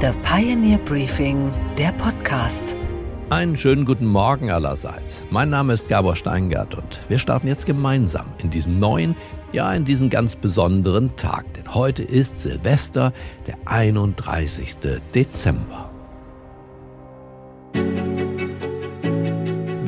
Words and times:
The 0.00 0.12
Pioneer 0.22 0.78
Briefing, 0.78 1.52
der 1.76 1.90
Podcast. 1.90 2.62
Einen 3.30 3.56
schönen 3.56 3.84
guten 3.84 4.06
Morgen 4.06 4.48
allerseits. 4.48 5.20
Mein 5.30 5.50
Name 5.50 5.72
ist 5.72 5.88
Gabor 5.88 6.14
Steingart 6.14 6.76
und 6.76 7.00
wir 7.08 7.18
starten 7.18 7.48
jetzt 7.48 7.66
gemeinsam 7.66 8.26
in 8.40 8.48
diesem 8.48 8.78
neuen, 8.78 9.16
ja 9.50 9.74
in 9.74 9.84
diesen 9.84 10.08
ganz 10.08 10.36
besonderen 10.36 11.16
Tag. 11.16 11.52
Denn 11.54 11.74
heute 11.74 12.04
ist 12.04 12.38
Silvester, 12.38 13.12
der 13.48 13.56
31. 13.64 14.76
Dezember. 15.12 15.87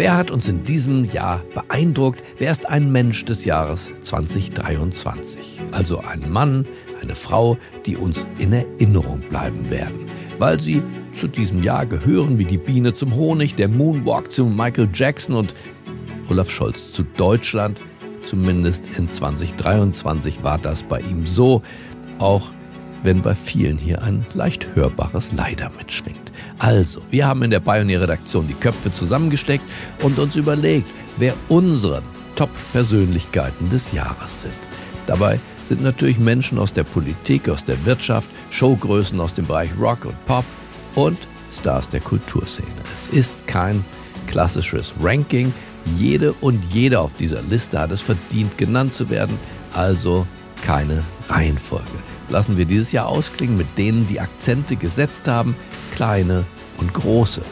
Wer 0.01 0.17
hat 0.17 0.31
uns 0.31 0.49
in 0.49 0.65
diesem 0.65 1.05
Jahr 1.11 1.43
beeindruckt? 1.55 2.23
Wer 2.39 2.51
ist 2.51 2.67
ein 2.67 2.91
Mensch 2.91 3.27
des 3.27 3.45
Jahres 3.45 3.93
2023? 4.01 5.61
Also 5.73 5.99
ein 5.99 6.31
Mann, 6.31 6.67
eine 7.03 7.15
Frau, 7.15 7.59
die 7.85 7.99
uns 7.99 8.27
in 8.39 8.55
Erinnerung 8.55 9.21
bleiben 9.29 9.69
werden, 9.69 10.07
weil 10.39 10.59
sie 10.59 10.83
zu 11.13 11.29
diesem 11.29 11.63
Jahr 11.63 11.85
gehören 11.85 12.39
wie 12.39 12.47
die 12.47 12.57
Biene 12.57 12.95
zum 12.95 13.15
Honig, 13.15 13.57
der 13.57 13.69
Moonwalk 13.69 14.33
zu 14.33 14.47
Michael 14.47 14.89
Jackson 14.91 15.35
und 15.37 15.55
Olaf 16.31 16.51
Scholz 16.51 16.95
zu 16.95 17.03
Deutschland. 17.03 17.83
Zumindest 18.23 18.87
in 18.97 19.11
2023 19.11 20.43
war 20.43 20.57
das 20.57 20.83
bei 20.83 21.01
ihm 21.01 21.27
so, 21.27 21.61
auch 22.19 22.53
wenn 23.03 23.21
bei 23.21 23.35
vielen 23.35 23.77
hier 23.77 24.01
ein 24.01 24.25
leicht 24.33 24.67
hörbares 24.75 25.33
Leider 25.33 25.71
mitschwingt. 25.77 26.20
Also, 26.61 27.01
wir 27.11 27.27
haben 27.27 27.43
in 27.43 27.51
der 27.51 27.61
Pioneer-Redaktion 27.61 28.47
die 28.47 28.55
Köpfe 28.55 28.93
zusammengesteckt 28.93 29.65
und 30.03 30.19
uns 30.19 30.37
überlegt, 30.37 30.87
wer 31.17 31.35
unsere 31.49 32.03
Top-Persönlichkeiten 32.37 33.71
des 33.71 33.93
Jahres 33.93 34.43
sind. 34.43 34.55
Dabei 35.07 35.41
sind 35.63 35.83
natürlich 35.83 36.19
Menschen 36.19 36.59
aus 36.59 36.75
der 36.75 36.85
Politik, 36.85 37.49
aus 37.49 37.65
der 37.65 37.83
Wirtschaft, 37.87 38.31
Showgrößen 38.51 39.19
aus 39.21 39.33
dem 39.33 39.47
Bereich 39.47 39.71
Rock 39.81 40.05
und 40.05 40.27
Pop 40.27 40.45
und 40.95 41.17
Stars 41.51 41.89
der 41.89 42.01
Kulturszene. 42.01 42.69
Es 42.93 43.09
ist 43.09 43.47
kein 43.47 43.83
klassisches 44.27 44.95
Ranking. 45.03 45.55
Jede 45.97 46.35
und 46.43 46.63
jeder 46.75 47.01
auf 47.01 47.15
dieser 47.15 47.41
Liste 47.41 47.79
hat 47.79 47.91
es 47.91 48.03
verdient, 48.03 48.59
genannt 48.59 48.95
zu 48.95 49.09
werden, 49.09 49.39
also 49.73 50.27
keine 50.63 51.03
Reihenfolge. 51.31 51.87
Lassen 52.29 52.59
wir 52.59 52.67
dieses 52.67 52.93
Jahr 52.93 53.07
ausklingen 53.07 53.57
mit 53.57 53.79
denen, 53.79 54.07
die 54.07 54.21
Akzente 54.21 54.77
gesetzt 54.77 55.27
haben, 55.27 55.57
kleine 55.91 56.45
und 56.79 56.93
große. 56.95 57.43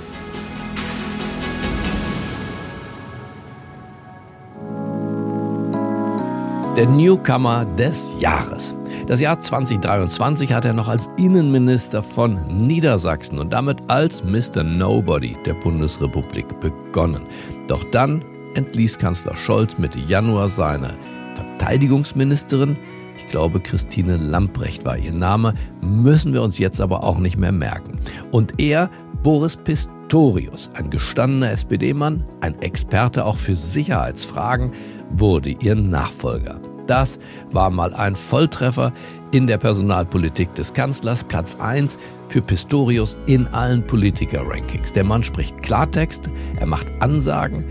der 6.78 6.86
Newcomer 6.86 7.64
des 7.77 8.08
Jahres. 8.20 8.72
Das 9.08 9.20
Jahr 9.20 9.41
2023 9.41 10.53
hat 10.53 10.64
er 10.64 10.75
noch 10.75 10.86
als 10.86 11.11
Innenminister 11.17 12.05
von 12.05 12.39
Niedersachsen 12.69 13.41
und 13.41 13.53
damit 13.53 13.78
als 13.89 14.22
Mr. 14.22 14.62
Nobody 14.62 15.36
der 15.45 15.55
Bundesrepublik 15.55 16.47
begonnen. 16.61 17.25
Doch 17.67 17.83
dann 17.91 18.25
entließ 18.55 18.97
Kanzler 18.97 19.36
Scholz 19.36 19.77
Mitte 19.77 19.98
Januar 19.98 20.48
seine 20.48 20.95
Verteidigungsministerin. 21.34 22.77
Ich 23.19 23.27
glaube, 23.27 23.61
Christine 23.61 24.16
Lamprecht 24.16 24.84
war 24.84 24.97
ihr 24.97 25.12
Name, 25.12 25.55
müssen 25.83 26.33
wir 26.33 26.42
uns 26.42 26.58
jetzt 26.58 26.80
aber 26.80 27.02
auch 27.02 27.19
nicht 27.19 27.36
mehr 27.36 27.52
merken. 27.52 27.98
Und 28.30 28.61
er, 28.61 28.88
Boris 29.22 29.56
Pistorius, 29.56 30.70
ein 30.74 30.88
gestandener 30.88 31.50
SPD-Mann, 31.50 32.24
ein 32.41 32.61
Experte 32.62 33.24
auch 33.24 33.36
für 33.36 33.56
Sicherheitsfragen, 33.56 34.70
wurde 35.11 35.50
ihr 35.50 35.74
Nachfolger. 35.74 36.61
Das 36.86 37.19
war 37.50 37.70
mal 37.70 37.92
ein 37.92 38.16
Volltreffer 38.16 38.92
in 39.33 39.46
der 39.46 39.58
Personalpolitik 39.58 40.55
des 40.55 40.72
Kanzlers, 40.72 41.22
Platz 41.24 41.56
1 41.61 41.98
für 42.28 42.41
Pistorius 42.41 43.16
in 43.27 43.46
allen 43.48 43.86
Politiker-Rankings. 43.86 44.92
Der 44.92 45.05
Mann 45.05 45.22
spricht 45.22 45.61
Klartext, 45.62 46.30
er 46.58 46.66
macht 46.66 46.86
Ansagen, 47.00 47.64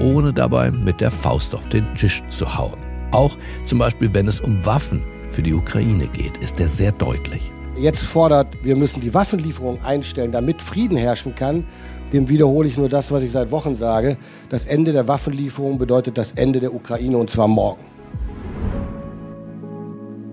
ohne 0.00 0.32
dabei 0.32 0.70
mit 0.70 1.00
der 1.00 1.10
Faust 1.10 1.54
auf 1.54 1.68
den 1.68 1.94
Tisch 1.94 2.22
zu 2.28 2.56
hauen. 2.58 2.87
Auch 3.10 3.36
zum 3.64 3.78
Beispiel, 3.78 4.12
wenn 4.12 4.28
es 4.28 4.40
um 4.40 4.64
Waffen 4.64 5.02
für 5.30 5.42
die 5.42 5.54
Ukraine 5.54 6.08
geht, 6.08 6.36
ist 6.38 6.60
er 6.60 6.68
sehr 6.68 6.92
deutlich. 6.92 7.52
Jetzt 7.76 8.02
fordert, 8.02 8.48
wir 8.64 8.74
müssen 8.74 9.00
die 9.00 9.14
Waffenlieferung 9.14 9.80
einstellen, 9.82 10.32
damit 10.32 10.60
Frieden 10.62 10.96
herrschen 10.96 11.34
kann. 11.34 11.64
Dem 12.12 12.28
wiederhole 12.28 12.68
ich 12.68 12.76
nur 12.76 12.88
das, 12.88 13.12
was 13.12 13.22
ich 13.22 13.30
seit 13.30 13.50
Wochen 13.50 13.76
sage. 13.76 14.16
Das 14.48 14.66
Ende 14.66 14.92
der 14.92 15.06
Waffenlieferung 15.06 15.78
bedeutet 15.78 16.18
das 16.18 16.32
Ende 16.32 16.58
der 16.58 16.74
Ukraine 16.74 17.18
und 17.18 17.30
zwar 17.30 17.46
morgen. 17.46 17.84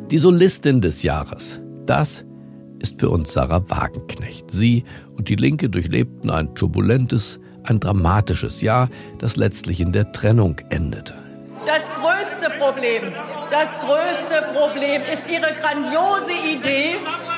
Die 0.10 0.18
Solistin 0.18 0.82
des 0.82 1.04
Jahres, 1.04 1.60
das 1.86 2.26
ist 2.80 3.00
für 3.00 3.10
uns 3.10 3.34
Sarah 3.34 3.64
Wagenknecht. 3.70 4.52
Sie 4.52 4.84
und 5.18 5.30
die 5.30 5.36
Linke 5.36 5.70
durchlebten 5.70 6.30
ein 6.30 6.54
turbulentes, 6.56 7.40
ein 7.64 7.80
dramatisches 7.80 8.62
Jahr, 8.62 8.90
das 9.20 9.36
letztlich 9.36 9.82
in 9.82 9.92
der 9.92 10.12
Trennung 10.12 10.58
endete. 10.70 11.14
Das 11.66 11.92
Problem, 12.66 13.14
das 13.52 13.78
größte 13.80 14.42
Problem 14.56 15.04
ist 15.14 15.30
Ihre 15.30 15.54
grandiose 15.54 16.32
Idee, 16.32 16.96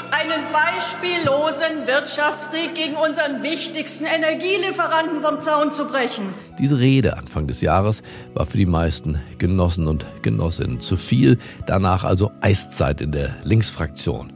einen 0.09 0.41
beispiellosen 0.53 1.85
Wirtschaftskrieg 1.85 2.73
gegen 2.75 2.95
unseren 2.95 3.43
wichtigsten 3.43 4.05
Energielieferanten 4.05 5.19
vom 5.19 5.41
Zaun 5.41 5.73
zu 5.73 5.85
brechen. 5.85 6.33
Diese 6.59 6.79
Rede 6.79 7.17
Anfang 7.17 7.45
des 7.45 7.59
Jahres 7.59 8.03
war 8.35 8.45
für 8.45 8.57
die 8.57 8.65
meisten 8.65 9.21
Genossen 9.37 9.89
und 9.89 10.05
Genossinnen 10.21 10.79
zu 10.79 10.95
viel. 10.95 11.37
Danach 11.65 12.05
also 12.05 12.31
Eiszeit 12.39 13.01
in 13.01 13.11
der 13.11 13.35
Linksfraktion. 13.43 14.31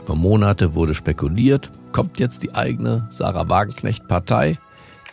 Über 0.00 0.14
Monate 0.14 0.74
wurde 0.74 0.94
spekuliert, 0.94 1.70
kommt 1.92 2.18
jetzt 2.18 2.42
die 2.42 2.54
eigene 2.54 3.06
Sarah 3.10 3.50
Wagenknecht-Partei? 3.50 4.56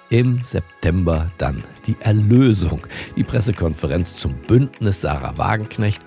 Im 0.10 0.42
September 0.44 1.32
dann 1.38 1.64
die 1.86 1.96
Erlösung, 2.00 2.88
die 3.16 3.24
Pressekonferenz 3.24 4.16
zum 4.16 4.34
Bündnis 4.34 5.02
Sarah 5.02 5.38
Wagenknecht 5.38 6.02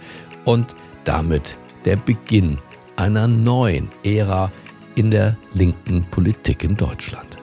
und 0.44 0.74
damit 1.04 1.56
der 1.84 1.96
Beginn 1.96 2.58
einer 2.96 3.28
neuen 3.28 3.92
Ära 4.02 4.50
in 4.96 5.12
der 5.12 5.36
linken 5.54 6.04
Politik 6.10 6.64
in 6.64 6.76
Deutschland. 6.76 7.38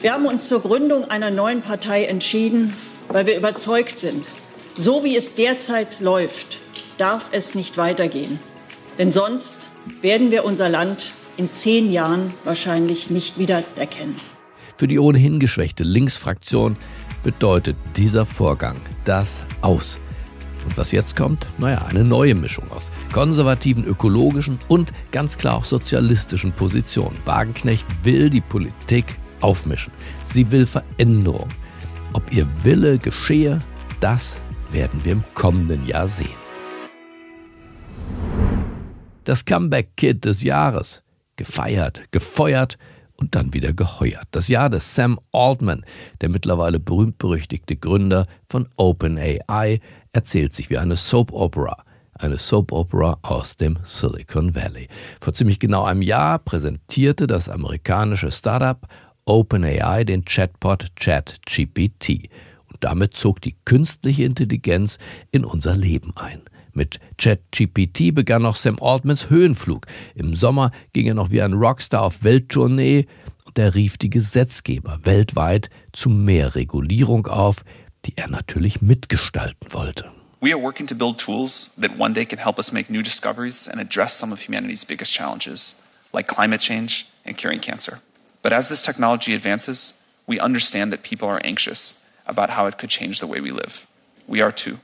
Wir 0.00 0.12
haben 0.12 0.26
uns 0.26 0.48
zur 0.48 0.62
Gründung 0.62 1.06
einer 1.06 1.32
neuen 1.32 1.62
Partei 1.62 2.04
entschieden, 2.04 2.74
weil 3.08 3.26
wir 3.26 3.36
überzeugt 3.36 3.98
sind, 3.98 4.24
so 4.76 5.02
wie 5.02 5.16
es 5.16 5.34
derzeit 5.34 5.98
läuft, 5.98 6.60
darf 6.98 7.30
es 7.32 7.56
nicht 7.56 7.78
weitergehen. 7.78 8.38
Denn 8.98 9.10
sonst 9.10 9.70
werden 10.02 10.30
wir 10.30 10.44
unser 10.44 10.68
Land 10.68 11.14
in 11.36 11.50
zehn 11.50 11.90
Jahren 11.90 12.32
wahrscheinlich 12.44 13.10
nicht 13.10 13.38
wiedererkennen. 13.38 14.16
Für 14.76 14.86
die 14.86 14.98
ohnehin 14.98 15.40
geschwächte 15.40 15.84
Linksfraktion 15.84 16.76
bedeutet 17.22 17.76
dieser 17.96 18.26
Vorgang 18.26 18.76
das 19.04 19.42
Aus 19.62 19.98
und 20.66 20.76
was 20.76 20.92
jetzt 20.92 21.16
kommt? 21.16 21.46
Naja, 21.58 21.86
eine 21.86 22.04
neue 22.04 22.34
Mischung 22.34 22.70
aus 22.72 22.90
konservativen, 23.12 23.84
ökologischen 23.84 24.58
und 24.68 24.92
ganz 25.12 25.38
klar 25.38 25.56
auch 25.56 25.64
sozialistischen 25.64 26.52
Positionen. 26.52 27.16
Wagenknecht 27.24 27.86
will 28.02 28.28
die 28.28 28.40
Politik 28.40 29.06
aufmischen. 29.40 29.92
Sie 30.24 30.50
will 30.50 30.66
Veränderung. 30.66 31.48
Ob 32.12 32.32
ihr 32.32 32.46
Wille 32.64 32.98
geschehe, 32.98 33.60
das 34.00 34.38
werden 34.72 35.04
wir 35.04 35.12
im 35.12 35.24
kommenden 35.34 35.86
Jahr 35.86 36.08
sehen. 36.08 36.28
Das 39.24 39.44
Comeback-Kid 39.44 40.24
des 40.24 40.42
Jahres. 40.42 41.02
Gefeiert, 41.36 42.02
gefeuert 42.12 42.78
und 43.16 43.34
dann 43.34 43.54
wieder 43.54 43.72
geheuert. 43.72 44.26
Das 44.30 44.48
Jahr 44.48 44.70
des 44.70 44.94
Sam 44.94 45.18
Altman, 45.32 45.84
der 46.20 46.28
mittlerweile 46.28 46.80
berühmt-berüchtigte 46.80 47.76
Gründer 47.76 48.26
von 48.48 48.68
OpenAI, 48.76 49.80
erzählt 50.12 50.54
sich 50.54 50.70
wie 50.70 50.78
eine 50.78 50.96
Soap 50.96 51.32
Opera. 51.32 51.76
Eine 52.14 52.38
Soap 52.38 52.72
Opera 52.72 53.18
aus 53.22 53.56
dem 53.56 53.78
Silicon 53.84 54.54
Valley. 54.54 54.88
Vor 55.20 55.34
ziemlich 55.34 55.58
genau 55.58 55.84
einem 55.84 56.02
Jahr 56.02 56.38
präsentierte 56.38 57.26
das 57.26 57.48
amerikanische 57.48 58.30
Startup 58.30 58.86
OpenAI 59.26 60.04
den 60.04 60.24
Chatbot 60.24 60.86
ChatGPT. 60.96 62.30
Und 62.68 62.78
damit 62.80 63.14
zog 63.14 63.40
die 63.40 63.56
künstliche 63.64 64.24
Intelligenz 64.24 64.98
in 65.30 65.44
unser 65.44 65.76
Leben 65.76 66.12
ein. 66.16 66.40
Mit 66.76 67.00
ChatGPT 67.16 68.14
begann 68.14 68.44
auch 68.44 68.54
Sam 68.54 68.78
Altmans 68.82 69.30
Höhenflug. 69.30 69.86
Im 70.14 70.34
Sommer 70.34 70.72
ging 70.92 71.06
er 71.06 71.14
noch 71.14 71.30
wie 71.30 71.40
ein 71.40 71.54
Rockstar 71.54 72.02
auf 72.02 72.22
Welttournee 72.22 73.06
und 73.46 73.58
er 73.58 73.74
rief 73.74 73.96
die 73.96 74.10
Gesetzgeber 74.10 75.00
weltweit 75.04 75.70
zu 75.92 76.10
mehr 76.10 76.54
Regulierung 76.54 77.26
auf, 77.26 77.64
die 78.04 78.12
er 78.16 78.28
natürlich 78.28 78.82
mitgestalten 78.82 79.72
wollte. 79.72 80.12
We 80.42 80.52
are 80.52 80.62
working 80.62 80.86
to 80.88 80.94
build 80.94 81.18
tools 81.18 81.74
that 81.80 81.98
one 81.98 82.12
day 82.12 82.26
can 82.26 82.38
help 82.38 82.58
us 82.58 82.70
make 82.70 82.92
new 82.92 83.02
discoveries 83.02 83.66
and 83.68 83.80
address 83.80 84.18
some 84.18 84.30
of 84.30 84.46
humanity's 84.46 84.84
biggest 84.84 85.14
challenges, 85.14 85.82
like 86.12 86.28
climate 86.28 86.60
change 86.60 87.06
and 87.24 87.38
curing 87.38 87.60
cancer. 87.60 88.00
But 88.42 88.52
as 88.52 88.68
this 88.68 88.82
technology 88.82 89.34
advances, 89.34 90.04
we 90.26 90.38
understand 90.38 90.92
that 90.92 91.02
people 91.02 91.26
are 91.26 91.40
anxious 91.42 92.06
about 92.26 92.50
how 92.50 92.66
it 92.66 92.76
could 92.76 92.90
change 92.90 93.20
the 93.20 93.26
way 93.26 93.40
we 93.40 93.50
live. 93.50 93.86
We 94.28 94.42
are 94.42 94.52
too. 94.52 94.78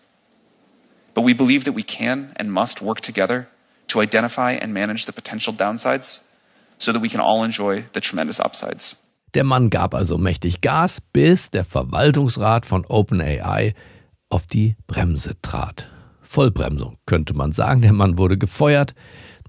But 1.15 1.25
we 1.25 1.35
believe 1.35 1.65
that 1.65 1.75
we 1.75 1.83
can 1.83 2.33
and 2.37 2.51
must 2.51 2.83
work 2.83 3.01
together 3.01 3.47
to 3.89 4.01
identify 4.01 4.53
and 4.53 4.73
manage 4.73 5.07
the 5.07 5.13
potential 5.13 5.53
downsides 5.53 6.25
so 6.79 6.93
that 6.93 7.03
we 7.03 7.09
can 7.09 7.21
all 7.21 7.45
enjoy 7.45 7.85
the 7.93 8.01
tremendous 8.01 8.41
upsides. 8.41 8.97
Der 9.35 9.45
Mann 9.45 9.71
gab 9.71 9.95
also 9.95 10.19
mächtig 10.19 10.61
Gas, 10.61 11.01
bis 11.01 11.51
der 11.51 11.65
Verwaltungsrat 11.65 12.67
von 12.67 12.85
OpenAI 12.85 13.75
auf 14.29 14.47
die 14.47 14.77
Bremse 14.87 15.41
trat. 15.41 15.87
Vollbremsung 16.21 16.99
könnte 17.07 17.35
man 17.35 17.53
sagen. 17.53 17.83
Der 17.83 17.93
Mann 17.93 18.19
wurde 18.19 18.39
gefeuert. 18.39 18.95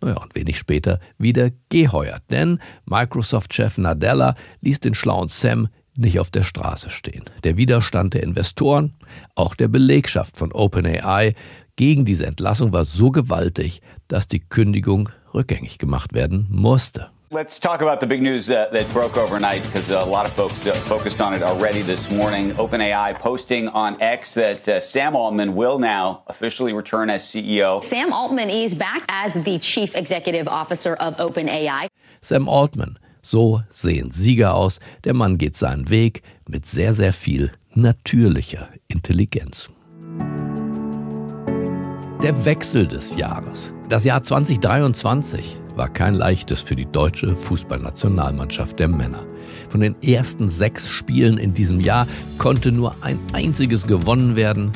Naja, 0.01 0.17
und 0.17 0.35
wenig 0.35 0.57
später 0.57 0.99
wieder 1.17 1.51
geheuert, 1.69 2.23
denn 2.29 2.59
Microsoft-Chef 2.85 3.77
Nadella 3.77 4.35
ließ 4.59 4.81
den 4.81 4.93
schlauen 4.93 5.29
Sam 5.29 5.69
nicht 5.97 6.19
auf 6.19 6.31
der 6.31 6.43
Straße 6.43 6.89
stehen. 6.89 7.23
Der 7.43 7.57
Widerstand 7.57 8.13
der 8.13 8.23
Investoren, 8.23 8.93
auch 9.35 9.55
der 9.55 9.67
Belegschaft 9.67 10.37
von 10.37 10.51
OpenAI 10.51 11.33
gegen 11.75 12.05
diese 12.05 12.25
Entlassung 12.25 12.71
war 12.71 12.85
so 12.85 13.11
gewaltig, 13.11 13.81
dass 14.07 14.27
die 14.27 14.39
Kündigung 14.39 15.09
rückgängig 15.33 15.79
gemacht 15.79 16.13
werden 16.13 16.47
musste. 16.49 17.09
Let's 17.31 17.59
talk 17.59 17.81
about 17.81 17.99
the 17.99 18.05
big 18.05 18.21
news 18.21 18.51
uh, 18.51 18.67
that 18.71 18.87
broke 18.93 19.17
overnight 19.17 19.63
because 19.63 19.89
a 19.89 20.05
lot 20.05 20.27
of 20.27 20.33
folks 20.33 20.67
uh, 20.67 20.73
focused 20.85 21.19
on 21.19 21.33
it 21.33 21.41
already 21.41 21.81
this 21.81 22.11
morning. 22.11 22.51
OpenAI 22.57 23.17
posting 23.17 23.69
on 23.69 23.99
X 23.99 24.35
that 24.35 24.69
uh, 24.69 24.79
Sam 24.79 25.15
Altman 25.15 25.55
will 25.55 25.79
now 25.79 26.21
officially 26.27 26.73
return 26.73 27.09
as 27.09 27.23
CEO. 27.23 27.83
Sam 27.83 28.13
Altman 28.13 28.51
is 28.51 28.75
back 28.75 29.03
as 29.09 29.33
the 29.33 29.57
chief 29.57 29.95
executive 29.95 30.47
officer 30.47 30.93
of 30.93 31.15
OpenAI. 31.17 31.87
Sam 32.21 32.47
Altman, 32.47 32.99
so 33.23 33.61
sehen 33.71 34.11
Sieger 34.11 34.53
aus. 34.53 34.79
Der 35.05 35.15
Mann 35.15 35.39
geht 35.39 35.55
seinen 35.55 35.89
Weg 35.89 36.21
mit 36.47 36.67
sehr, 36.67 36.93
sehr 36.93 37.13
viel 37.13 37.51
natürlicher 37.73 38.69
Intelligenz. 38.87 39.69
Der 42.21 42.45
Wechsel 42.45 42.87
des 42.87 43.17
Jahres. 43.17 43.73
Das 43.89 44.05
Jahr 44.05 44.21
2023 44.21 45.57
war 45.75 45.89
kein 45.89 46.13
leichtes 46.13 46.61
für 46.61 46.75
die 46.75 46.85
deutsche 46.85 47.35
Fußballnationalmannschaft 47.35 48.79
der 48.79 48.87
Männer. 48.87 49.25
Von 49.69 49.81
den 49.81 49.95
ersten 50.01 50.47
sechs 50.47 50.89
Spielen 50.89 51.37
in 51.37 51.53
diesem 51.53 51.79
Jahr 51.79 52.07
konnte 52.37 52.71
nur 52.71 52.95
ein 53.01 53.19
einziges 53.33 53.87
gewonnen 53.87 54.35
werden, 54.35 54.71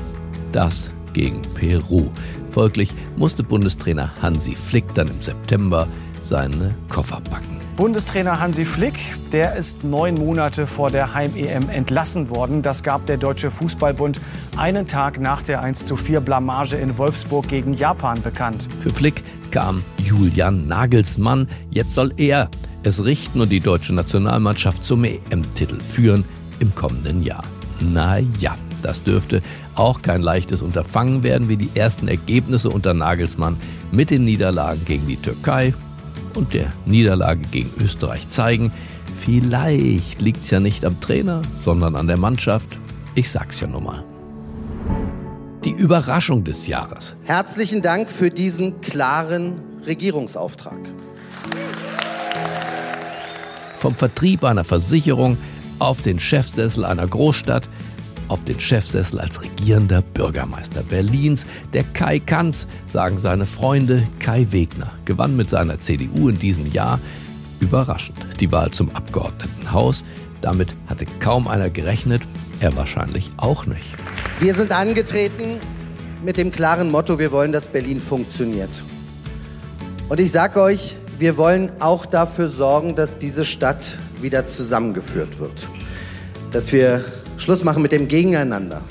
das 0.51 0.89
gegen 1.13 1.41
Peru. 1.53 2.07
Folglich 2.49 2.93
musste 3.15 3.43
Bundestrainer 3.43 4.11
Hansi 4.21 4.55
Flick 4.55 4.93
dann 4.93 5.07
im 5.07 5.21
September 5.21 5.87
seine 6.21 6.75
Koffer 6.89 7.21
packen. 7.21 7.56
Bundestrainer 7.77 8.39
Hansi 8.39 8.65
Flick, 8.65 8.95
der 9.31 9.55
ist 9.55 9.83
neun 9.83 10.15
Monate 10.15 10.65
vor 10.65 10.89
der 10.89 11.13
Heim-EM 11.13 11.69
entlassen 11.69 12.31
worden. 12.31 12.63
Das 12.63 12.81
gab 12.81 13.05
der 13.05 13.17
Deutsche 13.17 13.51
Fußballbund 13.51 14.19
einen 14.57 14.87
Tag 14.87 15.19
nach 15.19 15.43
der 15.43 15.63
1:4 15.63 16.19
Blamage 16.19 16.75
in 16.75 16.97
Wolfsburg 16.97 17.47
gegen 17.47 17.75
Japan 17.75 18.19
bekannt. 18.23 18.67
Für 18.79 18.89
Flick 18.89 19.21
kam 19.51 19.83
Julian 19.99 20.67
Nagelsmann. 20.67 21.47
Jetzt 21.69 21.93
soll 21.93 22.11
er 22.17 22.49
es 22.81 23.05
richten 23.05 23.41
und 23.41 23.49
die 23.49 23.59
deutsche 23.59 23.93
Nationalmannschaft 23.93 24.83
zum 24.83 25.03
EM-Titel 25.03 25.79
führen 25.79 26.25
im 26.59 26.73
kommenden 26.73 27.21
Jahr. 27.21 27.43
Naja, 27.79 28.55
das 28.81 29.03
dürfte 29.03 29.43
auch 29.75 30.01
kein 30.01 30.23
leichtes 30.23 30.63
Unterfangen 30.63 31.21
werden, 31.21 31.47
wie 31.47 31.57
die 31.57 31.69
ersten 31.75 32.07
Ergebnisse 32.07 32.71
unter 32.71 32.95
Nagelsmann 32.95 33.55
mit 33.91 34.09
den 34.09 34.23
Niederlagen 34.23 34.83
gegen 34.83 35.05
die 35.05 35.17
Türkei 35.17 35.75
und 36.37 36.53
der 36.53 36.71
Niederlage 36.85 37.41
gegen 37.51 37.71
Österreich 37.83 38.27
zeigen. 38.27 38.71
Vielleicht 39.13 40.21
liegt 40.21 40.43
es 40.43 40.51
ja 40.51 40.59
nicht 40.59 40.85
am 40.85 41.01
Trainer, 41.01 41.41
sondern 41.59 41.95
an 41.95 42.07
der 42.07 42.17
Mannschaft. 42.17 42.69
Ich 43.15 43.29
sag's 43.29 43.59
ja 43.59 43.67
nur 43.67 43.81
mal. 43.81 44.03
Die 45.65 45.71
Überraschung 45.71 46.43
des 46.43 46.67
Jahres. 46.67 47.15
Herzlichen 47.23 47.81
Dank 47.81 48.11
für 48.11 48.29
diesen 48.29 48.79
klaren 48.81 49.59
Regierungsauftrag. 49.85 50.77
Vom 53.77 53.95
Vertrieb 53.95 54.43
einer 54.43 54.63
Versicherung 54.63 55.37
auf 55.79 56.01
den 56.03 56.19
Chefsessel 56.19 56.85
einer 56.85 57.07
Großstadt 57.07 57.67
auf 58.27 58.43
den 58.43 58.59
Chefsessel 58.59 59.19
als 59.19 59.41
regierender 59.41 60.01
Bürgermeister 60.01 60.83
Berlins. 60.83 61.45
Der 61.73 61.83
Kai 61.83 62.19
Kanz, 62.19 62.67
sagen 62.85 63.17
seine 63.17 63.45
Freunde, 63.45 64.07
Kai 64.19 64.47
Wegner, 64.51 64.91
gewann 65.05 65.35
mit 65.35 65.49
seiner 65.49 65.79
CDU 65.79 66.29
in 66.29 66.39
diesem 66.39 66.71
Jahr 66.71 66.99
überraschend 67.59 68.17
die 68.39 68.51
Wahl 68.51 68.71
zum 68.71 68.89
Abgeordnetenhaus. 68.95 70.03
Damit 70.41 70.75
hatte 70.87 71.05
kaum 71.19 71.47
einer 71.47 71.69
gerechnet, 71.69 72.21
er 72.59 72.75
wahrscheinlich 72.75 73.31
auch 73.37 73.65
nicht. 73.65 73.95
Wir 74.39 74.53
sind 74.53 74.71
angetreten 74.71 75.59
mit 76.23 76.37
dem 76.37 76.51
klaren 76.51 76.91
Motto, 76.91 77.19
wir 77.19 77.31
wollen, 77.31 77.51
dass 77.51 77.67
Berlin 77.67 78.01
funktioniert. 78.01 78.83
Und 80.09 80.19
ich 80.19 80.31
sage 80.31 80.61
euch, 80.61 80.95
wir 81.19 81.37
wollen 81.37 81.71
auch 81.79 82.05
dafür 82.05 82.49
sorgen, 82.49 82.95
dass 82.95 83.17
diese 83.17 83.43
Stadt 83.43 83.97
wieder 84.21 84.45
zusammengeführt 84.45 85.39
wird. 85.39 85.67
Dass 86.51 86.71
wir 86.71 87.03
Schluss 87.37 87.63
machen 87.63 87.81
mit 87.81 87.91
dem 87.91 88.07
Gegeneinander. 88.07 88.81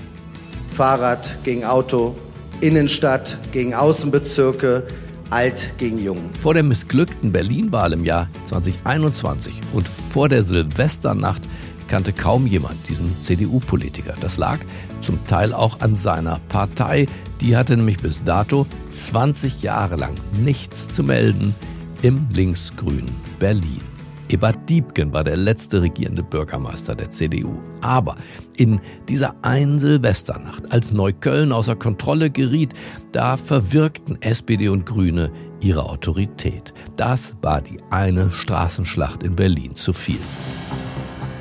Fahrrad 0.72 1.38
gegen 1.42 1.64
Auto, 1.64 2.14
Innenstadt 2.60 3.38
gegen 3.52 3.74
Außenbezirke, 3.74 4.86
alt 5.30 5.74
gegen 5.78 5.98
jung. 5.98 6.30
Vor 6.38 6.54
der 6.54 6.62
missglückten 6.62 7.32
Berlin-Wahl 7.32 7.92
im 7.92 8.04
Jahr 8.04 8.28
2021 8.44 9.54
und 9.72 9.88
vor 9.88 10.28
der 10.28 10.44
Silvesternacht 10.44 11.42
kannte 11.88 12.12
kaum 12.12 12.46
jemand 12.46 12.88
diesen 12.88 13.20
CDU-Politiker. 13.20 14.14
Das 14.20 14.38
lag 14.38 14.58
zum 15.00 15.24
Teil 15.26 15.52
auch 15.52 15.80
an 15.80 15.96
seiner 15.96 16.40
Partei. 16.48 17.06
Die 17.40 17.56
hatte 17.56 17.76
nämlich 17.76 17.98
bis 17.98 18.22
dato 18.24 18.66
20 18.90 19.62
Jahre 19.62 19.96
lang 19.96 20.14
nichts 20.42 20.92
zu 20.94 21.02
melden 21.02 21.54
im 22.02 22.26
linksgrünen 22.32 23.10
Berlin. 23.38 23.85
Ebert 24.28 24.68
Diebken 24.68 25.12
war 25.12 25.22
der 25.22 25.36
letzte 25.36 25.82
regierende 25.82 26.22
Bürgermeister 26.22 26.94
der 26.94 27.10
CDU. 27.10 27.58
Aber 27.80 28.16
in 28.56 28.80
dieser 29.08 29.34
einen 29.42 29.78
Silvesternacht, 29.78 30.72
als 30.72 30.90
Neukölln 30.90 31.52
außer 31.52 31.76
Kontrolle 31.76 32.30
geriet, 32.30 32.74
da 33.12 33.36
verwirkten 33.36 34.20
SPD 34.22 34.68
und 34.68 34.84
Grüne 34.84 35.30
ihre 35.60 35.84
Autorität. 35.84 36.74
Das 36.96 37.36
war 37.40 37.60
die 37.60 37.80
eine 37.90 38.30
Straßenschlacht 38.32 39.22
in 39.22 39.36
Berlin 39.36 39.74
zu 39.74 39.92
viel. 39.92 40.18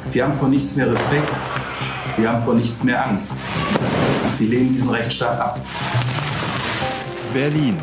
Sie 0.07 0.21
haben 0.21 0.33
vor 0.33 0.49
nichts 0.49 0.75
mehr 0.75 0.89
Respekt. 0.89 1.33
Sie 2.17 2.27
haben 2.27 2.39
vor 2.39 2.53
nichts 2.53 2.83
mehr 2.83 3.05
Angst. 3.07 3.35
Sie 4.27 4.47
lehnen 4.47 4.73
diesen 4.73 4.89
Rechtsstaat 4.91 5.39
ab. 5.39 5.65
Berlin, 7.33 7.77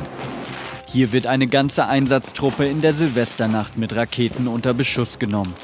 hier 0.93 1.13
wird 1.13 1.27
eine 1.27 1.47
ganze 1.47 1.87
Einsatztruppe 1.87 2.67
in 2.67 2.83
der 2.83 2.93
Silvesternacht 2.93 3.79
mit 3.79 3.97
Raketen 3.97 4.47
unter 4.47 4.75
Beschuss 4.75 5.19
genommen. 5.19 5.55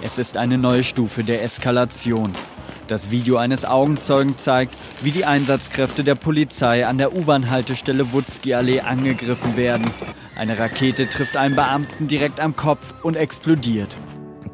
Es 0.00 0.18
ist 0.18 0.36
eine 0.36 0.58
neue 0.58 0.84
Stufe 0.84 1.24
der 1.24 1.42
Eskalation. 1.42 2.32
Das 2.86 3.10
Video 3.10 3.36
eines 3.36 3.64
Augenzeugen 3.64 4.38
zeigt, 4.38 4.72
wie 5.02 5.10
die 5.10 5.24
Einsatzkräfte 5.24 6.04
der 6.04 6.14
Polizei 6.14 6.86
an 6.86 6.98
der 6.98 7.16
U-Bahn-Haltestelle 7.16 8.12
Wutzki-Allee 8.12 8.80
angegriffen 8.80 9.56
werden. 9.56 9.90
Eine 10.36 10.56
Rakete 10.56 11.08
trifft 11.08 11.36
einen 11.36 11.56
Beamten 11.56 12.06
direkt 12.06 12.38
am 12.38 12.54
Kopf 12.54 12.94
und 13.02 13.16
explodiert. 13.16 13.88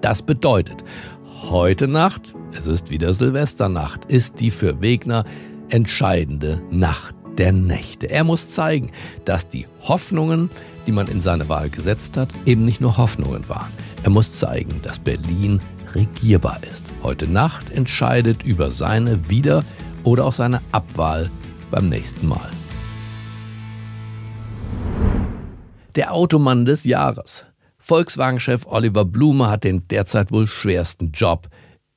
Das 0.01 0.23
bedeutet, 0.23 0.83
heute 1.51 1.89
Nacht, 1.89 2.33
es 2.57 2.67
ist 2.67 2.89
wieder 2.89 3.12
Silvesternacht, 3.12 4.07
ist 4.07 4.41
die 4.41 4.51
für 4.51 4.81
Wegner 4.81 5.25
entscheidende 5.69 6.62
Nacht 6.71 7.15
der 7.39 7.53
Nächte. 7.53 8.11
Er 8.11 8.25
muss 8.25 8.51
zeigen, 8.51 8.91
dass 9.25 9.49
die 9.49 9.67
Hoffnungen, 9.83 10.51
die 10.87 10.93
man 10.93 11.09
in 11.09 11.21
seine 11.21 11.49
Wahl 11.49 11.71
gesetzt 11.71 12.17
hat, 12.17 12.29
eben 12.47 12.65
nicht 12.65 12.81
nur 12.81 12.97
Hoffnungen 12.97 13.49
waren. 13.49 13.71
Er 14.03 14.11
muss 14.11 14.37
zeigen, 14.37 14.81
dass 14.83 14.99
Berlin 14.99 15.61
regierbar 15.95 16.61
ist. 16.71 16.85
Heute 17.03 17.27
Nacht 17.27 17.71
entscheidet 17.73 18.43
über 18.43 18.71
seine 18.71 19.29
Wieder- 19.31 19.65
oder 20.05 20.25
auch 20.27 20.33
seine 20.33 20.61
Abwahl 20.73 21.31
beim 21.71 21.89
nächsten 21.89 22.29
Mal. 22.29 22.51
Der 25.95 26.12
Automann 26.12 26.65
des 26.65 26.85
Jahres. 26.85 27.45
Volkswagen-Chef 27.79 28.65
Oliver 28.67 29.05
Blume 29.05 29.51
hat 29.51 29.65
den 29.65 29.87
derzeit 29.89 30.31
wohl 30.31 30.47
schwersten 30.47 31.11
Job 31.12 31.49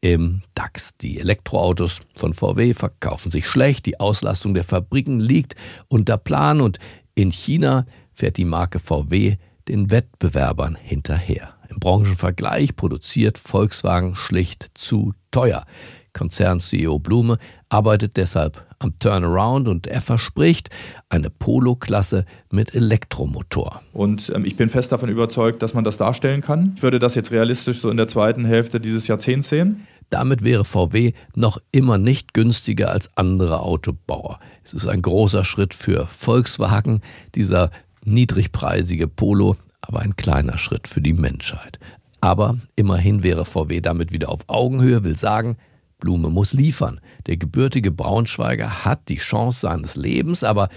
im 0.06 0.44
DAX. 0.54 0.96
Die 0.98 1.20
Elektroautos 1.20 2.00
von 2.16 2.36
VW 2.36 2.76
verkaufen 2.76 3.32
sich 3.32 3.48
schlecht, 3.48 3.88
die 3.88 4.00
Auslastung 4.00 4.54
der 4.54 4.64
Fabriken 4.64 5.20
liegt 5.20 5.56
unter 5.88 6.18
Plan 6.18 6.62
und 6.62 6.78
in 7.16 7.32
China 7.32 7.88
fährt 8.14 8.38
die 8.38 8.46
Marke 8.46 8.78
VW 8.80 9.38
den 9.68 9.90
Wettbewerbern 9.90 10.76
hinterher. 10.76 11.56
Im 11.70 11.80
Branchenvergleich 11.80 12.76
produziert 12.76 13.40
Volkswagen 13.40 14.16
schlicht 14.16 14.70
zu 14.76 15.14
teuer. 15.32 15.66
Konzern-CEO 16.14 17.00
Blume 17.00 17.40
arbeitet 17.70 18.16
deshalb 18.16 18.64
am 18.80 18.98
Turnaround 19.00 19.68
und 19.68 19.88
er 19.88 20.02
verspricht 20.02 20.70
eine 21.10 21.30
Polo-Klasse 21.30 22.26
mit 22.52 22.76
Elektromotor. 22.76 23.82
Und 23.92 24.32
ähm, 24.34 24.46
ich 24.46 24.56
bin 24.56 24.70
fest 24.70 24.92
davon 24.92 25.10
überzeugt, 25.10 25.62
dass 25.62 25.74
man 25.74 25.84
das 25.84 25.98
darstellen 25.98 26.42
kann. 26.42 26.74
Ich 26.76 26.84
würde 26.84 27.00
das 27.00 27.16
jetzt 27.16 27.32
realistisch 27.32 27.80
so 27.80 27.90
in 27.90 27.98
der 27.98 28.08
zweiten 28.08 28.46
Hälfte 28.46 28.80
dieses 28.80 29.08
Jahrzehnts 29.08 29.50
sehen. 29.50 29.88
Damit 30.10 30.44
wäre 30.44 30.66
VW 30.66 31.14
noch 31.36 31.60
immer 31.72 31.98
nicht 31.98 32.34
günstiger 32.34 32.92
als 32.92 33.16
andere 33.18 33.62
Autobauer. 33.62 34.40
Es 34.64 34.74
ist 34.74 34.88
ein 34.88 35.02
großer 35.02 35.46
Schritt 35.46 35.74
für 35.74 36.08
Volkswagen, 36.08 37.02
dieser 37.34 37.72
niedrigpreisige 38.04 39.08
Polo, 39.08 39.56
aber 39.82 40.00
ein 40.00 40.16
kleiner 40.16 40.58
Schritt 40.58 40.88
für 40.88 41.02
die 41.02 41.14
Menschheit. 41.14 41.80
Aber 42.22 42.58
immerhin 42.76 43.24
wäre 43.24 43.46
VW 43.46 43.82
damit 43.82 44.12
wieder 44.12 44.30
auf 44.30 44.42
Augenhöhe, 44.48 45.04
will 45.04 45.16
sagen, 45.16 45.58
Blume 46.00 46.30
muss 46.30 46.54
liefern. 46.54 47.00
Der 47.26 47.38
gebürtige 47.38 47.92
Braunschweiger 47.92 48.86
hat 48.86 49.10
die 49.10 49.18
Chance 49.18 49.62
seines 49.62 49.96
Lebens, 49.96 50.44
aber 50.44 50.70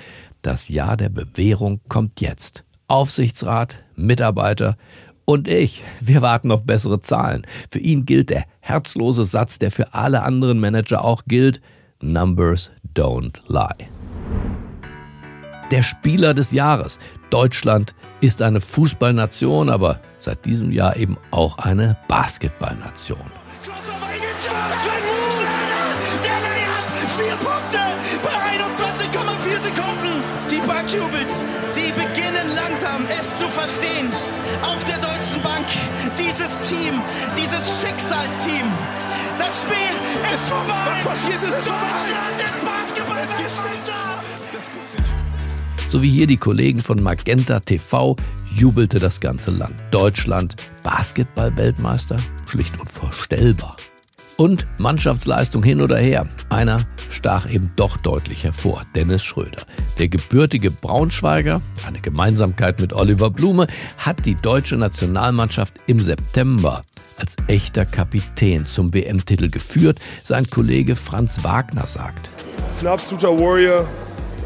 das 0.43 0.69
Jahr 0.69 0.97
der 0.97 1.09
Bewährung 1.09 1.81
kommt 1.89 2.21
jetzt. 2.21 2.65
Aufsichtsrat, 2.87 3.77
Mitarbeiter 3.97 4.77
und 5.29 5.47
ich, 5.47 5.85
wir 6.01 6.23
warten 6.23 6.51
auf 6.51 6.65
bessere 6.65 7.03
Zahlen. 7.03 7.47
Für 7.69 7.81
ihn 7.81 8.07
gilt 8.07 8.31
der 8.31 8.45
herzlose 8.61 9.27
Satz, 9.27 9.59
der 9.59 9.71
für 9.71 9.93
alle 9.93 10.23
anderen 10.23 10.59
Manager 10.59 11.05
auch 11.05 11.25
gilt, 11.27 11.61
Numbers 12.01 12.71
don't 12.95 13.35
lie. 13.47 13.89
Der 15.71 15.83
Spieler 15.83 16.33
des 16.33 16.53
Jahres. 16.53 16.99
Deutschland 17.29 17.95
ist 18.23 18.41
eine 18.41 18.63
Fußballnation, 18.63 19.69
aber 19.69 20.01
seit 20.19 20.47
diesem 20.47 20.73
Jahr 20.73 20.97
eben 20.97 21.19
auch 21.31 21.59
eine 21.59 21.99
Basketballnation. 22.09 23.31
Vier 27.07 27.37
Punkte 27.37 27.79
bei 28.23 28.31
21,4 28.57 29.61
Sekunden. 29.61 30.23
Die 30.51 30.61
jubelt. 30.97 31.31
Sie 31.67 31.93
beginnen 31.93 32.49
langsam 32.55 33.07
es 33.21 33.39
zu 33.39 33.49
verstehen. 33.49 34.11
Auf 34.63 34.85
Team, 36.69 37.01
dieses 37.35 37.81
Schicksalsteam. 37.81 38.67
Das 39.39 39.63
Spiel 39.63 40.35
ist 40.35 40.49
vorbei. 40.51 40.75
Was 40.85 41.05
passiert 41.05 41.43
ist, 41.43 41.59
ist 41.61 41.69
vorbei. 41.69 41.87
Deutschland 41.87 42.41
ist 42.43 42.65
Basketballweltmeister. 42.65 43.89
So 45.89 46.03
wie 46.03 46.11
hier 46.11 46.27
die 46.27 46.37
Kollegen 46.37 46.81
von 46.81 47.03
Magenta 47.03 47.61
TV 47.61 48.17
jubelte 48.55 48.99
das 48.99 49.19
ganze 49.21 49.51
Land. 49.51 49.75
Deutschland 49.91 50.57
Basketball-Weltmeister? 50.83 52.19
Schlicht 52.47 52.79
unvorstellbar. 52.79 53.77
Und 54.38 54.68
Mannschaftsleistung 54.78 55.64
hin 55.64 55.80
oder 55.80 55.97
her. 55.97 56.28
Einer 56.49 56.83
stach 57.11 57.50
eben 57.50 57.73
doch 57.75 57.97
deutlich 57.97 58.45
hervor, 58.45 58.85
Dennis 58.95 59.25
Schröder. 59.25 59.62
Der 59.99 60.07
gebürtige 60.07 60.71
Braunschweiger, 60.71 61.61
eine 61.85 61.99
Gemeinsamkeit 61.99 62.80
mit 62.80 62.92
Oliver 62.92 63.30
Blume, 63.30 63.66
hat 63.97 64.25
die 64.26 64.37
deutsche 64.37 64.76
Nationalmannschaft 64.76 65.75
im 65.88 65.99
September 65.99 66.83
als 67.16 67.35
echter 67.49 67.85
Kapitän 67.85 68.64
zum 68.64 68.95
WM-Titel 68.95 69.50
geführt. 69.50 69.99
Sein 70.23 70.49
Kollege 70.49 70.95
Franz 70.95 71.42
Wagner 71.42 71.88
sagt. 71.88 72.30
Das 72.61 72.76
ist 72.76 72.83
ein 72.83 72.92
absoluter 72.92 73.37
Warrior, 73.40 73.88